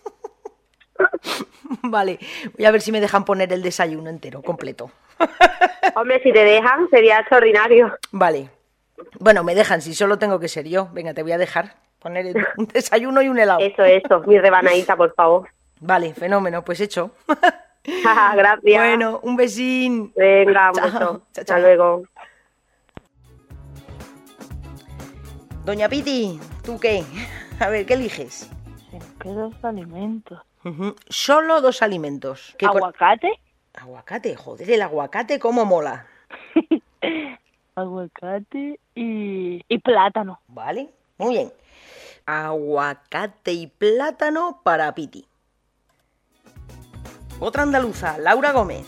Vale. 1.82 2.18
Voy 2.56 2.64
a 2.66 2.70
ver 2.70 2.80
si 2.80 2.92
me 2.92 3.00
dejan 3.00 3.24
poner 3.24 3.52
el 3.52 3.62
desayuno 3.62 4.10
entero, 4.10 4.42
completo. 4.42 4.90
Hombre, 5.94 6.22
si 6.22 6.32
te 6.32 6.44
dejan 6.44 6.88
sería 6.90 7.20
extraordinario. 7.20 7.96
Vale. 8.12 8.50
Bueno, 9.18 9.44
me 9.44 9.54
dejan, 9.54 9.80
si 9.82 9.94
solo 9.94 10.18
tengo 10.18 10.38
que 10.40 10.48
ser 10.48 10.66
yo. 10.68 10.88
Venga, 10.92 11.14
te 11.14 11.22
voy 11.22 11.32
a 11.32 11.38
dejar 11.38 11.74
poner 11.98 12.26
el- 12.26 12.46
un 12.56 12.66
desayuno 12.66 13.22
y 13.22 13.28
un 13.28 13.38
helado. 13.38 13.60
Eso, 13.60 13.82
eso, 13.84 14.20
mi 14.26 14.38
rebanadita, 14.38 14.96
por 14.96 15.14
favor. 15.14 15.48
Vale, 15.80 16.14
fenómeno, 16.14 16.64
pues 16.64 16.80
hecho. 16.80 17.10
Gracias. 17.84 18.60
Bueno, 18.62 19.20
un 19.22 19.36
besín. 19.36 20.12
Venga, 20.16 20.70
un 20.70 20.74
Chao, 20.74 20.84
beso. 20.86 20.98
chao, 20.98 21.22
Hasta 21.36 21.58
luego. 21.58 22.02
Doña 25.64 25.88
Piti, 25.88 26.38
¿tú 26.64 26.78
qué? 26.78 27.04
A 27.60 27.68
ver, 27.68 27.86
¿qué 27.86 27.94
eliges? 27.94 28.48
¿Qué 29.20 29.28
dos 29.30 29.52
alimentos? 29.64 30.40
Solo 31.08 31.60
dos 31.60 31.82
alimentos. 31.82 32.54
¿Qué 32.58 32.66
con- 32.66 32.78
¿Aguacate? 32.78 33.32
Aguacate, 33.74 34.34
joder, 34.36 34.70
el 34.70 34.82
aguacate 34.82 35.38
cómo 35.38 35.64
mola. 35.64 36.06
Aguacate 37.74 38.80
y, 38.94 39.62
y 39.68 39.78
plátano. 39.78 40.40
Vale, 40.48 40.88
muy 41.18 41.34
bien. 41.34 41.52
Aguacate 42.24 43.52
y 43.52 43.66
plátano 43.66 44.60
para 44.64 44.94
Piti. 44.94 45.26
Otra 47.38 47.62
andaluza, 47.62 48.16
Laura 48.18 48.52
Gómez. 48.52 48.86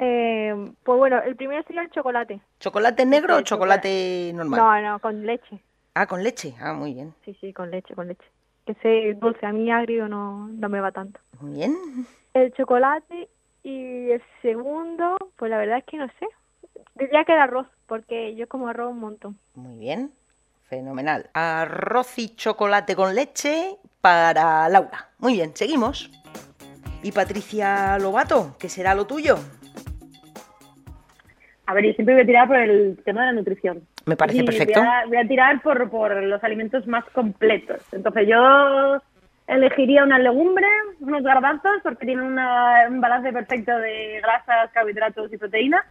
Eh, 0.00 0.54
pues 0.84 0.98
bueno, 0.98 1.20
el 1.22 1.36
primero 1.36 1.62
sería 1.64 1.82
el 1.82 1.90
chocolate. 1.90 2.40
¿Chocolate 2.60 3.04
negro 3.04 3.34
o 3.34 3.38
Sí, 3.38 3.44
chocolate 3.44 4.32
normal? 4.34 4.60
No, 4.60 4.92
no, 4.92 4.98
con 5.00 5.26
leche. 5.26 5.60
Ah, 5.94 6.06
con 6.06 6.22
leche. 6.22 6.54
Ah, 6.60 6.72
muy 6.72 6.94
bien. 6.94 7.14
Sí, 7.24 7.36
sí, 7.40 7.52
con 7.52 7.70
leche, 7.70 7.94
con 7.94 8.08
leche. 8.08 8.24
Que 8.68 8.74
sé 8.82 9.14
dulce, 9.14 9.46
a 9.46 9.52
mí 9.52 9.70
agrio 9.70 10.08
no, 10.08 10.46
no 10.48 10.68
me 10.68 10.78
va 10.78 10.92
tanto. 10.92 11.18
Muy 11.40 11.54
bien. 11.54 11.74
El 12.34 12.52
chocolate 12.52 13.30
y 13.62 14.10
el 14.10 14.22
segundo, 14.42 15.16
pues 15.36 15.50
la 15.50 15.56
verdad 15.56 15.78
es 15.78 15.84
que 15.84 15.96
no 15.96 16.06
sé. 16.18 16.26
Diría 16.96 17.24
que 17.24 17.32
el 17.32 17.38
arroz, 17.38 17.66
porque 17.86 18.34
yo 18.34 18.46
como 18.46 18.68
arroz 18.68 18.90
un 18.90 19.00
montón. 19.00 19.38
Muy 19.54 19.78
bien. 19.78 20.12
Fenomenal. 20.68 21.30
Arroz 21.32 22.18
y 22.18 22.36
chocolate 22.36 22.94
con 22.94 23.14
leche 23.14 23.78
para 24.02 24.68
Laura. 24.68 25.08
Muy 25.18 25.32
bien, 25.32 25.56
seguimos. 25.56 26.10
Y 27.02 27.12
Patricia 27.12 27.98
Lobato, 27.98 28.54
¿qué 28.58 28.68
será 28.68 28.94
lo 28.94 29.06
tuyo? 29.06 29.36
A 31.64 31.72
ver, 31.72 31.86
yo 31.86 31.92
siempre 31.94 32.16
voy 32.16 32.22
a 32.22 32.26
tirar 32.26 32.46
por 32.46 32.58
el 32.58 33.00
tema 33.02 33.22
de 33.22 33.26
la 33.28 33.32
nutrición. 33.32 33.82
Me 34.08 34.16
parece 34.16 34.42
perfecto. 34.44 34.80
Voy 34.80 34.88
a, 34.88 35.06
voy 35.06 35.16
a 35.18 35.28
tirar 35.28 35.60
por, 35.62 35.90
por 35.90 36.22
los 36.22 36.42
alimentos 36.42 36.86
más 36.86 37.04
completos. 37.10 37.80
Entonces 37.92 38.26
yo 38.26 39.00
elegiría 39.46 40.02
unas 40.04 40.20
legumbres, 40.20 40.68
unos 41.00 41.22
garbanzos, 41.22 41.72
porque 41.82 42.06
tienen 42.06 42.24
una- 42.24 42.86
un 42.88 43.00
balance 43.00 43.32
perfecto 43.32 43.76
de 43.78 44.20
grasas, 44.22 44.70
carbohidratos 44.72 45.32
y 45.32 45.36
proteínas. 45.38 45.84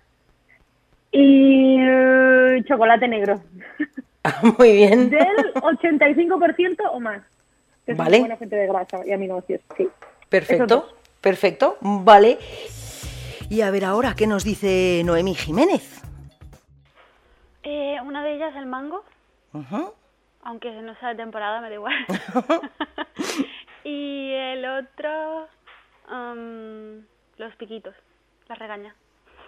Y 1.11 1.77
eh, 1.79 2.63
chocolate 2.67 3.07
negro, 3.07 3.41
Muy 4.59 4.73
bien. 4.73 5.09
del 5.09 5.53
85% 5.53 6.77
o 6.91 6.99
más. 6.99 7.21
Que 7.85 7.93
es 7.93 7.97
Vale. 7.97 8.17
una 8.17 8.19
buena 8.23 8.37
fuente 8.37 8.55
de 8.57 8.67
grasa 8.67 8.99
y 9.05 9.13
aminoácidos, 9.13 9.61
sí. 9.77 9.87
Perfecto, 10.27 10.89
perfecto, 11.21 11.77
vale. 11.79 12.37
Y 13.49 13.61
a 13.61 13.71
ver 13.71 13.85
ahora, 13.85 14.13
¿qué 14.17 14.27
nos 14.27 14.43
dice 14.43 15.01
Noemí 15.05 15.33
Jiménez? 15.33 15.96
Eh, 17.69 17.99
una 18.01 18.23
de 18.23 18.35
ellas 18.35 18.55
el 18.55 18.65
mango, 18.65 19.03
aunque 20.43 20.71
no 20.71 20.95
sea 20.99 21.09
de 21.09 21.15
temporada, 21.15 21.59
me 21.59 21.67
da 21.67 21.75
igual. 21.75 21.93
y 23.83 24.31
el 24.31 24.63
otro, 24.63 25.49
am, 26.07 27.05
los 27.35 27.53
piquitos, 27.57 27.93
la 28.47 28.55
regaña. 28.55 28.95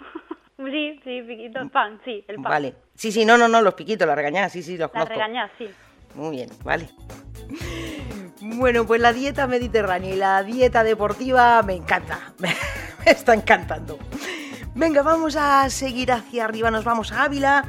sí, 0.58 1.00
sí, 1.02 1.22
piquitos, 1.22 1.72
pan, 1.72 2.02
sí, 2.04 2.26
el 2.28 2.36
pan. 2.36 2.52
Vale. 2.52 2.76
Sí, 2.94 3.14
sí, 3.14 3.24
no, 3.24 3.38
no, 3.38 3.48
no, 3.48 3.62
los 3.62 3.74
piquitos, 3.76 4.06
la 4.06 4.16
regañada, 4.16 4.50
sí, 4.50 4.64
sí, 4.64 4.74
los 4.74 4.90
La 4.90 4.90
conozco. 4.90 5.14
regaña, 5.14 5.50
sí. 5.58 5.70
Muy 6.16 6.32
bien, 6.32 6.50
vale. 6.66 6.90
Bueno, 8.42 8.86
pues 8.86 9.00
la 9.00 9.14
dieta 9.14 9.48
mediterránea 9.48 10.14
y 10.14 10.18
la 10.18 10.44
dieta 10.44 10.84
deportiva 10.84 11.62
me 11.64 11.76
encanta. 11.76 12.34
Me 12.38 12.54
está 13.06 13.34
encantando. 13.34 13.98
Venga, 14.76 15.04
vamos 15.04 15.38
a 15.38 15.70
seguir 15.70 16.12
hacia 16.12 16.44
arriba, 16.44 16.70
nos 16.70 16.84
vamos 16.84 17.14
a 17.14 17.24
Ávila 17.24 17.64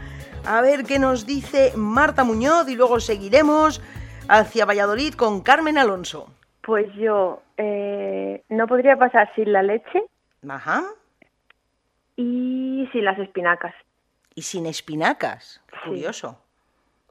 a 0.46 0.60
ver 0.60 0.84
qué 0.84 0.98
nos 0.98 1.26
dice 1.26 1.72
Marta 1.76 2.24
Muñoz 2.24 2.68
y 2.68 2.76
luego 2.76 3.00
seguiremos 3.00 3.80
hacia 4.28 4.64
Valladolid 4.64 5.14
con 5.14 5.40
Carmen 5.42 5.78
Alonso. 5.78 6.28
Pues 6.62 6.92
yo 6.94 7.42
eh, 7.56 8.42
no 8.48 8.66
podría 8.66 8.96
pasar 8.96 9.30
sin 9.34 9.52
la 9.52 9.62
leche 9.62 10.02
Ajá. 10.48 10.84
y 12.16 12.88
sin 12.92 13.04
las 13.04 13.18
espinacas. 13.18 13.74
Y 14.34 14.42
sin 14.42 14.66
espinacas. 14.66 15.60
Curioso. 15.84 16.38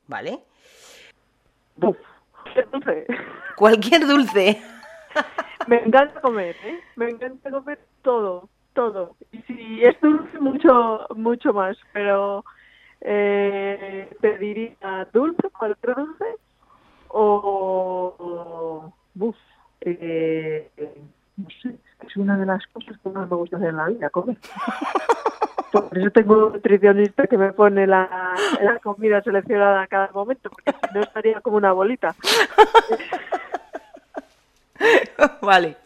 ¿Vale? 0.07 0.39
Qué 2.53 2.63
dulce. 2.71 3.05
Cualquier 3.55 4.07
dulce. 4.07 4.61
Me 5.67 5.77
encanta 5.83 6.21
comer, 6.21 6.55
¿eh? 6.63 6.79
Me 6.95 7.09
encanta 7.09 7.51
comer 7.51 7.79
todo, 8.01 8.49
todo. 8.73 9.15
Y 9.31 9.41
si 9.43 9.83
es 9.83 9.99
dulce, 10.01 10.39
mucho, 10.39 11.05
mucho 11.15 11.53
más. 11.53 11.77
Pero 11.93 12.43
eh, 13.01 14.09
pediría 14.21 15.07
dulce, 15.11 15.49
cualquier 15.57 15.95
dulce, 15.95 16.25
o... 17.09 18.15
o 18.17 18.93
buf, 19.13 19.35
eh, 19.81 20.69
no 21.37 21.47
sé, 21.61 21.75
es 22.05 22.17
una 22.17 22.37
de 22.37 22.45
las 22.45 22.65
cosas 22.67 22.97
que 23.01 23.09
más 23.09 23.29
me 23.29 23.35
gusta 23.35 23.57
hacer 23.57 23.69
en 23.69 23.77
la 23.77 23.87
vida, 23.87 24.09
comer. 24.09 24.37
Por 25.71 25.97
eso 25.97 26.09
tengo 26.09 26.47
un 26.47 26.53
nutricionista 26.53 27.27
que 27.27 27.37
me 27.37 27.53
pone 27.53 27.85
la, 27.85 28.33
la 28.61 28.79
comida 28.79 29.21
seleccionada 29.21 29.83
a 29.83 29.87
cada 29.87 30.09
momento, 30.11 30.49
porque 30.49 30.71
si 30.71 30.95
no 30.95 31.01
estaría 31.01 31.41
como 31.41 31.57
una 31.57 31.73
bolita. 31.73 32.15
vale. 35.41 35.77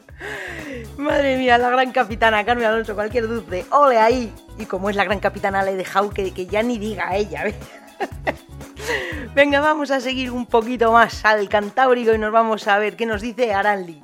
Madre 0.98 1.38
mía, 1.38 1.58
la 1.58 1.70
gran 1.70 1.92
capitana 1.92 2.46
Carmen 2.46 2.66
Alonso, 2.66 2.94
cualquier 2.94 3.28
dulce. 3.28 3.66
¡Ole 3.72 3.98
ahí! 3.98 4.34
Y 4.60 4.66
como 4.66 4.90
es 4.90 4.96
la 4.96 5.04
gran 5.04 5.20
capitana, 5.20 5.64
le 5.64 5.72
he 5.72 5.76
dejado 5.76 6.12
que, 6.12 6.34
que 6.34 6.46
ya 6.46 6.62
ni 6.62 6.78
diga 6.78 7.16
ella. 7.16 7.46
¿ves? 7.46 7.56
Venga, 9.36 9.62
vamos 9.62 9.90
a 9.90 10.00
seguir 10.00 10.32
un 10.32 10.46
poquito 10.46 10.92
más 10.92 11.26
al 11.26 11.50
Cantábrico 11.50 12.14
y 12.14 12.20
nos 12.20 12.32
vamos 12.32 12.68
a 12.68 12.78
ver 12.78 12.96
qué 12.96 13.08
nos 13.08 13.22
dice 13.22 13.54
Aranli. 13.54 14.00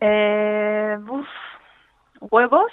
Eh, 0.00 0.98
uf, 1.08 1.26
huevos 2.20 2.72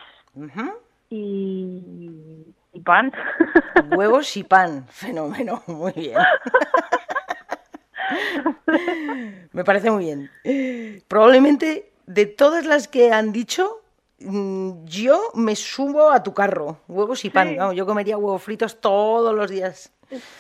y, 1.10 2.46
y 2.74 2.80
pan. 2.82 3.14
Huevos 3.96 4.36
y 4.36 4.44
pan. 4.44 4.88
Fenómeno, 4.88 5.62
muy 5.68 5.94
bien. 5.94 6.18
Me 9.52 9.64
parece 9.64 9.92
muy 9.92 10.06
bien. 10.06 11.04
Probablemente 11.08 11.93
de 12.06 12.26
todas 12.26 12.66
las 12.66 12.88
que 12.88 13.12
han 13.12 13.32
dicho, 13.32 13.82
mm, 14.20 14.86
yo 14.86 15.32
me 15.36 15.56
subo 15.56 16.12
a 16.12 16.24
tu 16.24 16.34
carro. 16.34 16.78
Huevos 16.88 17.24
y 17.26 17.30
pan. 17.30 17.50
Sí. 17.50 17.76
Yo 17.76 17.86
comería 17.86 18.18
huevos 18.18 18.44
fritos 18.44 18.80
todos 18.82 19.34
los 19.36 19.50
días, 19.50 19.92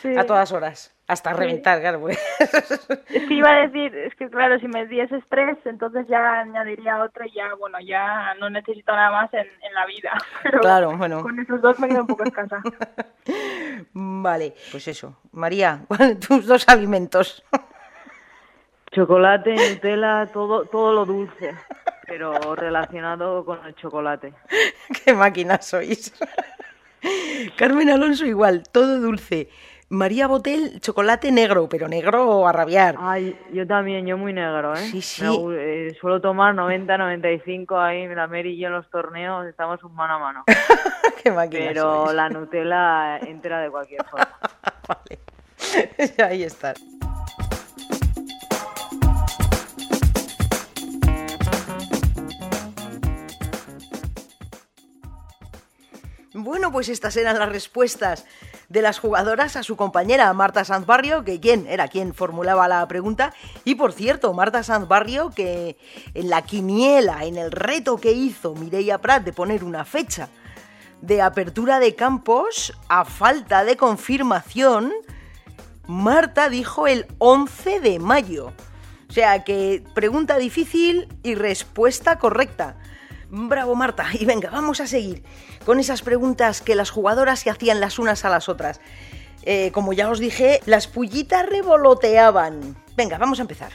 Sí. 0.01 0.15
a 0.17 0.25
todas 0.25 0.51
horas. 0.51 0.89
Hasta 1.05 1.31
Sí. 1.33 1.37
reventar, 1.37 1.81
claro. 1.81 1.99
pues. 1.99 2.17
Es 3.09 3.27
que 3.27 3.33
iba 3.33 3.49
a 3.51 3.67
decir, 3.67 3.93
es 3.95 4.15
que 4.15 4.29
claro, 4.29 4.57
si 4.59 4.67
me 4.69 4.85
diese 4.87 5.17
estrés, 5.17 5.57
entonces 5.65 6.07
ya 6.07 6.39
añadiría 6.39 7.03
otro 7.03 7.25
y 7.25 7.33
ya, 7.33 7.53
bueno, 7.55 7.77
ya 7.81 8.33
no 8.39 8.49
necesito 8.49 8.93
nada 8.93 9.11
más 9.11 9.33
en, 9.33 9.41
en 9.41 9.73
la 9.73 9.85
vida. 9.85 10.11
Pero 10.43 10.59
Claro, 10.61 10.95
bueno. 10.97 11.21
Con 11.21 11.37
esos 11.39 11.61
dos 11.61 11.77
me 11.79 11.89
quedo 11.89 12.01
un 12.01 12.07
poco 12.07 12.23
escasa. 12.23 12.61
Vale, 13.93 14.53
pues 14.71 14.87
eso. 14.87 15.17
María, 15.31 15.81
¿cuáles 15.87 16.19
tus 16.19 16.45
dos 16.45 16.67
alimentos? 16.69 17.43
Chocolate, 18.93 19.55
Nutella, 19.55 20.27
todo, 20.31 20.65
todo 20.65 20.93
lo 20.93 21.05
dulce, 21.05 21.55
pero 22.05 22.55
relacionado 22.55 23.43
con 23.43 23.65
el 23.65 23.75
chocolate. 23.75 24.33
Qué 25.05 25.13
máquina 25.13 25.61
sois. 25.61 26.13
Carmen 27.57 27.89
Alonso 27.89 28.25
igual, 28.25 28.63
todo 28.71 28.99
dulce. 28.99 29.49
María 29.89 30.27
Botel, 30.27 30.79
chocolate 30.79 31.31
negro, 31.31 31.67
pero 31.69 31.87
negro 31.87 32.47
a 32.47 32.51
rabiar. 32.51 32.95
Ay, 32.99 33.37
yo 33.51 33.67
también, 33.67 34.07
yo 34.07 34.17
muy 34.17 34.33
negro, 34.33 34.73
¿eh? 34.73 34.79
Sí, 34.79 35.01
sí. 35.01 35.23
Me 35.23 35.87
eh, 35.87 35.97
suelo 35.99 36.19
tomar 36.21 36.55
90, 36.55 36.97
95 36.97 37.79
ahí, 37.79 38.07
la 38.07 38.27
Mary 38.27 38.53
y 38.53 38.57
yo 38.57 38.67
en 38.67 38.73
los 38.73 38.89
torneos 38.89 39.45
estamos 39.45 39.83
un 39.83 39.93
mano 39.93 40.15
a 40.15 40.19
mano. 40.19 40.43
Qué 41.23 41.31
máquina 41.31 41.65
Pero 41.67 42.05
sois. 42.05 42.15
la 42.15 42.29
Nutella 42.29 43.17
entra 43.19 43.59
de 43.59 43.69
cualquier 43.69 44.03
forma. 44.05 44.29
Ahí 46.27 46.43
está. 46.43 46.73
Pues 56.73 56.89
estas 56.89 57.15
eran 57.15 57.39
las 57.39 57.47
respuestas 57.47 58.25
de 58.67 58.81
las 58.81 58.99
jugadoras 58.99 59.55
a 59.55 59.63
su 59.63 59.77
compañera 59.77 60.33
Marta 60.33 60.65
Sanz 60.65 60.85
Barrio, 60.85 61.23
que 61.23 61.39
quién 61.39 61.67
era 61.67 61.87
quien 61.87 62.13
formulaba 62.13 62.67
la 62.67 62.85
pregunta. 62.87 63.33
Y 63.63 63.75
por 63.75 63.93
cierto, 63.93 64.33
Marta 64.33 64.63
Sanz 64.63 64.87
Barrio, 64.87 65.29
que 65.29 65.77
en 66.15 66.29
la 66.29 66.41
quiniela, 66.41 67.23
en 67.23 67.37
el 67.37 67.51
reto 67.51 67.97
que 67.97 68.11
hizo 68.11 68.55
Mireia 68.55 68.97
Prat 68.97 69.23
de 69.23 69.31
poner 69.31 69.63
una 69.63 69.85
fecha 69.85 70.27
de 71.01 71.21
apertura 71.21 71.79
de 71.79 71.95
campos, 71.95 72.73
a 72.89 73.05
falta 73.05 73.63
de 73.63 73.77
confirmación, 73.77 74.91
Marta 75.85 76.49
dijo 76.49 76.87
el 76.87 77.05
11 77.19 77.79
de 77.81 77.99
mayo. 77.99 78.51
O 79.09 79.13
sea 79.13 79.43
que 79.43 79.83
pregunta 79.93 80.37
difícil 80.37 81.07
y 81.21 81.35
respuesta 81.35 82.17
correcta. 82.17 82.77
Bravo 83.35 83.73
Marta. 83.73 84.05
Y 84.13 84.25
venga, 84.25 84.51
vamos 84.51 84.79
a 84.79 84.85
seguir 84.85 85.23
con 85.65 85.79
esas 85.79 86.03
preguntas 86.03 86.61
que 86.61 86.75
las 86.75 86.91
jugadoras 86.91 87.39
se 87.39 87.49
hacían 87.49 87.79
las 87.79 87.97
unas 87.97 88.25
a 88.25 88.29
las 88.29 88.47
otras. 88.47 88.79
Eh, 89.41 89.71
como 89.73 89.91
ya 89.91 90.09
os 90.09 90.19
dije, 90.19 90.59
las 90.65 90.87
pullitas 90.87 91.45
revoloteaban. 91.47 92.77
Venga, 92.95 93.17
vamos 93.17 93.39
a 93.39 93.41
empezar. 93.41 93.71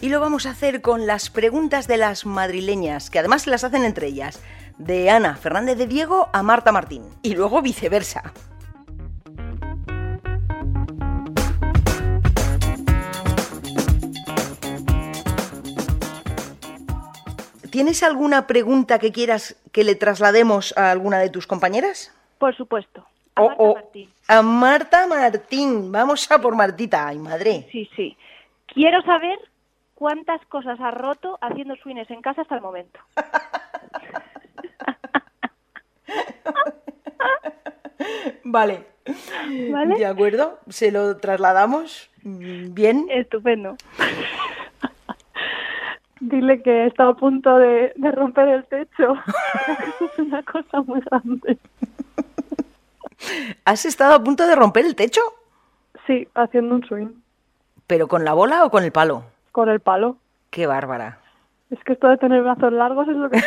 Y 0.00 0.08
lo 0.08 0.20
vamos 0.20 0.46
a 0.46 0.50
hacer 0.50 0.80
con 0.80 1.06
las 1.06 1.28
preguntas 1.28 1.86
de 1.86 1.98
las 1.98 2.24
madrileñas, 2.24 3.10
que 3.10 3.18
además 3.18 3.42
se 3.42 3.50
las 3.50 3.62
hacen 3.62 3.84
entre 3.84 4.06
ellas. 4.06 4.40
De 4.78 5.10
Ana 5.10 5.36
Fernández 5.36 5.76
de 5.76 5.86
Diego 5.86 6.30
a 6.32 6.42
Marta 6.42 6.72
Martín. 6.72 7.04
Y 7.22 7.34
luego 7.34 7.60
viceversa. 7.60 8.32
¿Tienes 17.74 18.04
alguna 18.04 18.46
pregunta 18.46 19.00
que 19.00 19.10
quieras 19.10 19.60
que 19.72 19.82
le 19.82 19.96
traslademos 19.96 20.72
a 20.78 20.92
alguna 20.92 21.18
de 21.18 21.28
tus 21.28 21.48
compañeras? 21.48 22.14
Por 22.38 22.56
supuesto. 22.56 23.04
A 23.34 23.42
Marta 23.42 23.64
Martín. 23.74 24.08
A 24.28 24.42
Marta 24.42 25.06
Martín. 25.08 25.90
Vamos 25.90 26.30
a 26.30 26.40
por 26.40 26.54
Martita. 26.54 27.08
Ay, 27.08 27.18
madre. 27.18 27.66
Sí, 27.72 27.90
sí. 27.96 28.16
Quiero 28.68 29.02
saber 29.02 29.36
cuántas 29.96 30.40
cosas 30.46 30.78
ha 30.78 30.92
roto 30.92 31.36
haciendo 31.40 31.74
swings 31.74 32.08
en 32.12 32.22
casa 32.22 32.42
hasta 32.42 32.54
el 32.54 32.60
momento. 32.60 33.00
Vale. 38.44 38.86
¿Vale? 39.72 39.98
De 39.98 40.06
acuerdo. 40.06 40.60
Se 40.68 40.92
lo 40.92 41.16
trasladamos. 41.16 42.08
Mm, 42.22 42.72
Bien. 42.72 43.08
Estupendo. 43.10 43.76
Dile 46.34 46.62
que 46.62 46.82
he 46.82 46.86
estado 46.86 47.10
a 47.10 47.16
punto 47.16 47.58
de, 47.58 47.92
de 47.94 48.10
romper 48.10 48.48
el 48.48 48.64
techo. 48.64 49.14
Es 50.00 50.18
una 50.18 50.42
cosa 50.42 50.82
muy 50.82 51.00
grande. 51.00 51.58
¿Has 53.64 53.84
estado 53.84 54.14
a 54.14 54.24
punto 54.24 54.44
de 54.44 54.56
romper 54.56 54.84
el 54.84 54.96
techo? 54.96 55.20
Sí, 56.08 56.26
haciendo 56.34 56.74
un 56.74 56.84
swing. 56.84 57.12
¿Pero 57.86 58.08
con 58.08 58.24
la 58.24 58.32
bola 58.32 58.64
o 58.64 58.70
con 58.70 58.82
el 58.82 58.90
palo? 58.90 59.26
Con 59.52 59.68
el 59.68 59.78
palo. 59.78 60.16
Qué 60.50 60.66
bárbara. 60.66 61.20
Es 61.70 61.78
que 61.84 61.92
esto 61.92 62.08
de 62.08 62.16
tener 62.16 62.42
brazos 62.42 62.72
largos 62.72 63.06
es 63.06 63.16
lo 63.16 63.30
que 63.30 63.40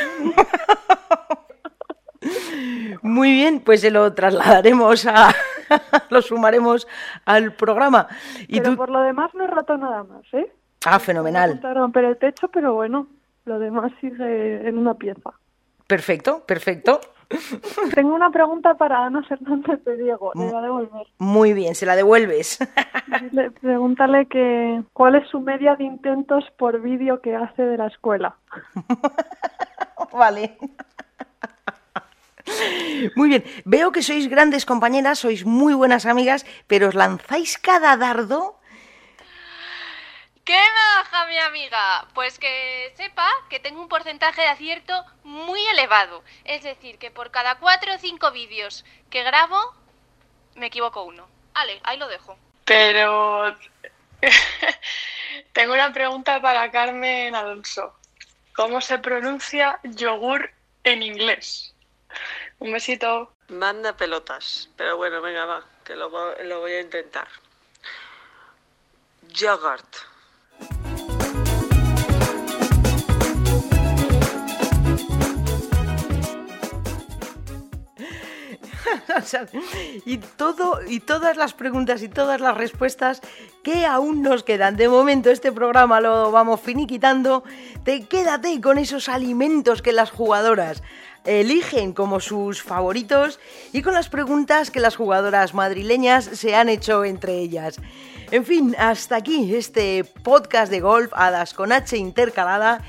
Muy 3.01 3.33
bien, 3.33 3.59
pues 3.59 3.81
se 3.81 3.91
lo 3.91 4.13
trasladaremos 4.13 5.05
a. 5.07 5.35
lo 6.09 6.21
sumaremos 6.21 6.87
al 7.25 7.53
programa. 7.53 8.07
Y 8.47 8.61
pero 8.61 8.77
por 8.77 8.89
lo 8.89 9.01
demás 9.01 9.33
no 9.33 9.43
he 9.43 9.47
roto 9.47 9.75
nada 9.75 10.05
más, 10.05 10.23
¿eh? 10.31 10.49
Ah, 10.89 10.99
fenomenal. 10.99 11.59
Romper 11.61 12.05
el 12.05 12.17
techo, 12.17 12.47
pero 12.47 12.73
bueno, 12.73 13.07
lo 13.43 13.59
demás 13.59 13.91
sigue 13.99 14.67
en 14.67 14.77
una 14.77 14.93
pieza. 14.93 15.31
Perfecto, 15.85 16.43
perfecto. 16.45 17.01
Tengo 17.93 18.15
una 18.15 18.29
pregunta 18.29 18.75
para 18.75 19.05
Ana 19.05 19.21
Fernández 19.23 19.83
de 19.83 19.97
Diego, 19.97 20.31
le 20.33 20.45
voy 20.45 20.55
a 20.55 20.61
devolver. 20.61 21.07
Muy 21.17 21.51
bien, 21.51 21.75
se 21.75 21.85
la 21.85 21.97
devuelves. 21.97 22.59
pregúntale 23.61 24.27
que 24.27 24.81
cuál 24.93 25.15
es 25.15 25.27
su 25.27 25.41
media 25.41 25.75
de 25.75 25.83
intentos 25.83 26.45
por 26.57 26.79
vídeo 26.81 27.19
que 27.19 27.35
hace 27.35 27.63
de 27.63 27.77
la 27.77 27.87
escuela. 27.87 28.37
vale. 30.13 30.57
Muy 33.17 33.27
bien, 33.27 33.43
veo 33.65 33.91
que 33.91 34.01
sois 34.01 34.29
grandes 34.29 34.65
compañeras, 34.65 35.19
sois 35.19 35.45
muy 35.45 35.73
buenas 35.73 36.05
amigas, 36.05 36.45
pero 36.67 36.87
os 36.87 36.95
lanzáis 36.95 37.57
cada 37.57 37.97
dardo 37.97 38.56
¡Qué 40.47 40.55
baja 40.55 41.25
mi 41.25 41.37
amiga! 41.39 42.07
Pues 42.13 42.39
que 42.39 42.93
sepa 42.95 43.29
que 43.49 43.59
tengo 43.59 43.81
un 43.81 43.89
porcentaje 43.89 44.43
de 44.43 44.47
acierto 44.47 45.05
muy 45.25 45.59
elevado. 45.67 46.23
Es 46.45 46.63
decir, 46.63 46.97
que 46.99 47.11
por 47.11 47.31
cada 47.31 47.55
cuatro 47.55 47.93
o 47.93 47.97
cinco 47.97 48.31
vídeos 48.31 48.85
que 49.09 49.23
grabo, 49.23 49.59
me 50.55 50.67
equivoco 50.67 51.03
uno. 51.03 51.27
Ale, 51.53 51.81
ahí 51.83 51.97
lo 51.97 52.07
dejo. 52.07 52.39
Pero 52.63 53.57
tengo 55.51 55.73
una 55.73 55.91
pregunta 55.91 56.41
para 56.41 56.71
Carmen 56.71 57.35
Alonso. 57.35 57.93
¿Cómo 58.55 58.79
se 58.79 58.99
pronuncia 58.99 59.81
yogur 59.83 60.49
en 60.85 61.03
inglés? 61.03 61.75
Un 62.59 62.71
besito. 62.71 63.33
Manda 63.49 63.97
pelotas. 63.97 64.69
Pero 64.77 64.95
bueno, 64.95 65.21
venga, 65.21 65.43
va, 65.43 65.65
que 65.83 65.93
lo, 65.93 66.07
lo 66.41 66.59
voy 66.61 66.71
a 66.71 66.79
intentar. 66.79 67.27
Yogurt. 69.23 70.16
y 80.05 80.17
todo 80.17 80.79
y 80.87 80.99
todas 80.99 81.37
las 81.37 81.53
preguntas 81.53 82.01
y 82.03 82.09
todas 82.09 82.41
las 82.41 82.55
respuestas 82.55 83.21
que 83.63 83.85
aún 83.85 84.21
nos 84.21 84.43
quedan. 84.43 84.77
De 84.77 84.89
momento 84.89 85.29
este 85.29 85.51
programa 85.51 86.01
lo 86.01 86.31
vamos 86.31 86.61
finiquitando. 86.61 87.43
Te 87.83 88.05
quédate 88.05 88.59
con 88.61 88.77
esos 88.77 89.09
alimentos 89.09 89.81
que 89.81 89.91
las 89.91 90.11
jugadoras 90.11 90.83
eligen 91.25 91.93
como 91.93 92.19
sus 92.19 92.61
favoritos 92.63 93.39
y 93.73 93.81
con 93.81 93.93
las 93.93 94.09
preguntas 94.09 94.71
que 94.71 94.79
las 94.79 94.95
jugadoras 94.95 95.53
madrileñas 95.53 96.25
se 96.25 96.55
han 96.55 96.69
hecho 96.69 97.03
entre 97.03 97.37
ellas. 97.37 97.79
En 98.31 98.45
fin, 98.45 98.75
hasta 98.77 99.15
aquí 99.15 99.55
este 99.55 100.03
podcast 100.03 100.71
de 100.71 100.81
golf 100.81 101.11
Hadas 101.13 101.53
con 101.53 101.71
H 101.71 101.95
intercalada 101.97 102.81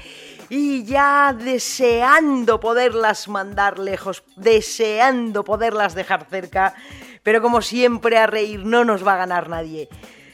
y 0.48 0.84
ya 0.84 1.32
deseando 1.32 2.60
poderlas 2.60 3.28
mandar 3.28 3.78
lejos, 3.78 4.22
deseando 4.36 5.44
poderlas 5.44 5.94
dejar 5.94 6.26
cerca, 6.28 6.74
pero 7.22 7.42
como 7.42 7.62
siempre 7.62 8.18
a 8.18 8.26
reír 8.26 8.64
no 8.64 8.84
nos 8.84 9.06
va 9.06 9.14
a 9.14 9.18
ganar 9.18 9.48
nadie. 9.48 9.88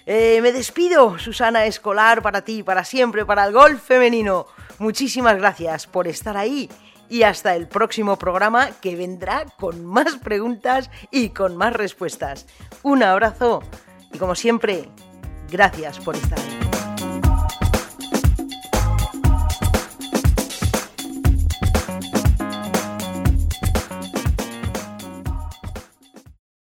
Eh, 0.06 0.40
me 0.42 0.52
despido, 0.52 1.18
Susana 1.18 1.64
Escolar, 1.64 2.22
para 2.22 2.42
ti, 2.42 2.62
para 2.62 2.84
siempre, 2.84 3.24
para 3.24 3.44
el 3.44 3.52
golf 3.52 3.82
femenino. 3.82 4.46
Muchísimas 4.78 5.36
gracias 5.36 5.86
por 5.86 6.06
estar 6.06 6.36
ahí 6.36 6.68
y 7.08 7.22
hasta 7.22 7.54
el 7.54 7.68
próximo 7.68 8.16
programa 8.16 8.70
que 8.80 8.96
vendrá 8.96 9.46
con 9.58 9.84
más 9.84 10.16
preguntas 10.16 10.90
y 11.10 11.30
con 11.30 11.56
más 11.56 11.72
respuestas. 11.72 12.46
Un 12.82 13.02
abrazo 13.02 13.62
y 14.12 14.18
como 14.18 14.34
siempre, 14.34 14.88
gracias 15.50 15.98
por 16.00 16.16
estar 16.16 16.38
ahí. 16.38 16.63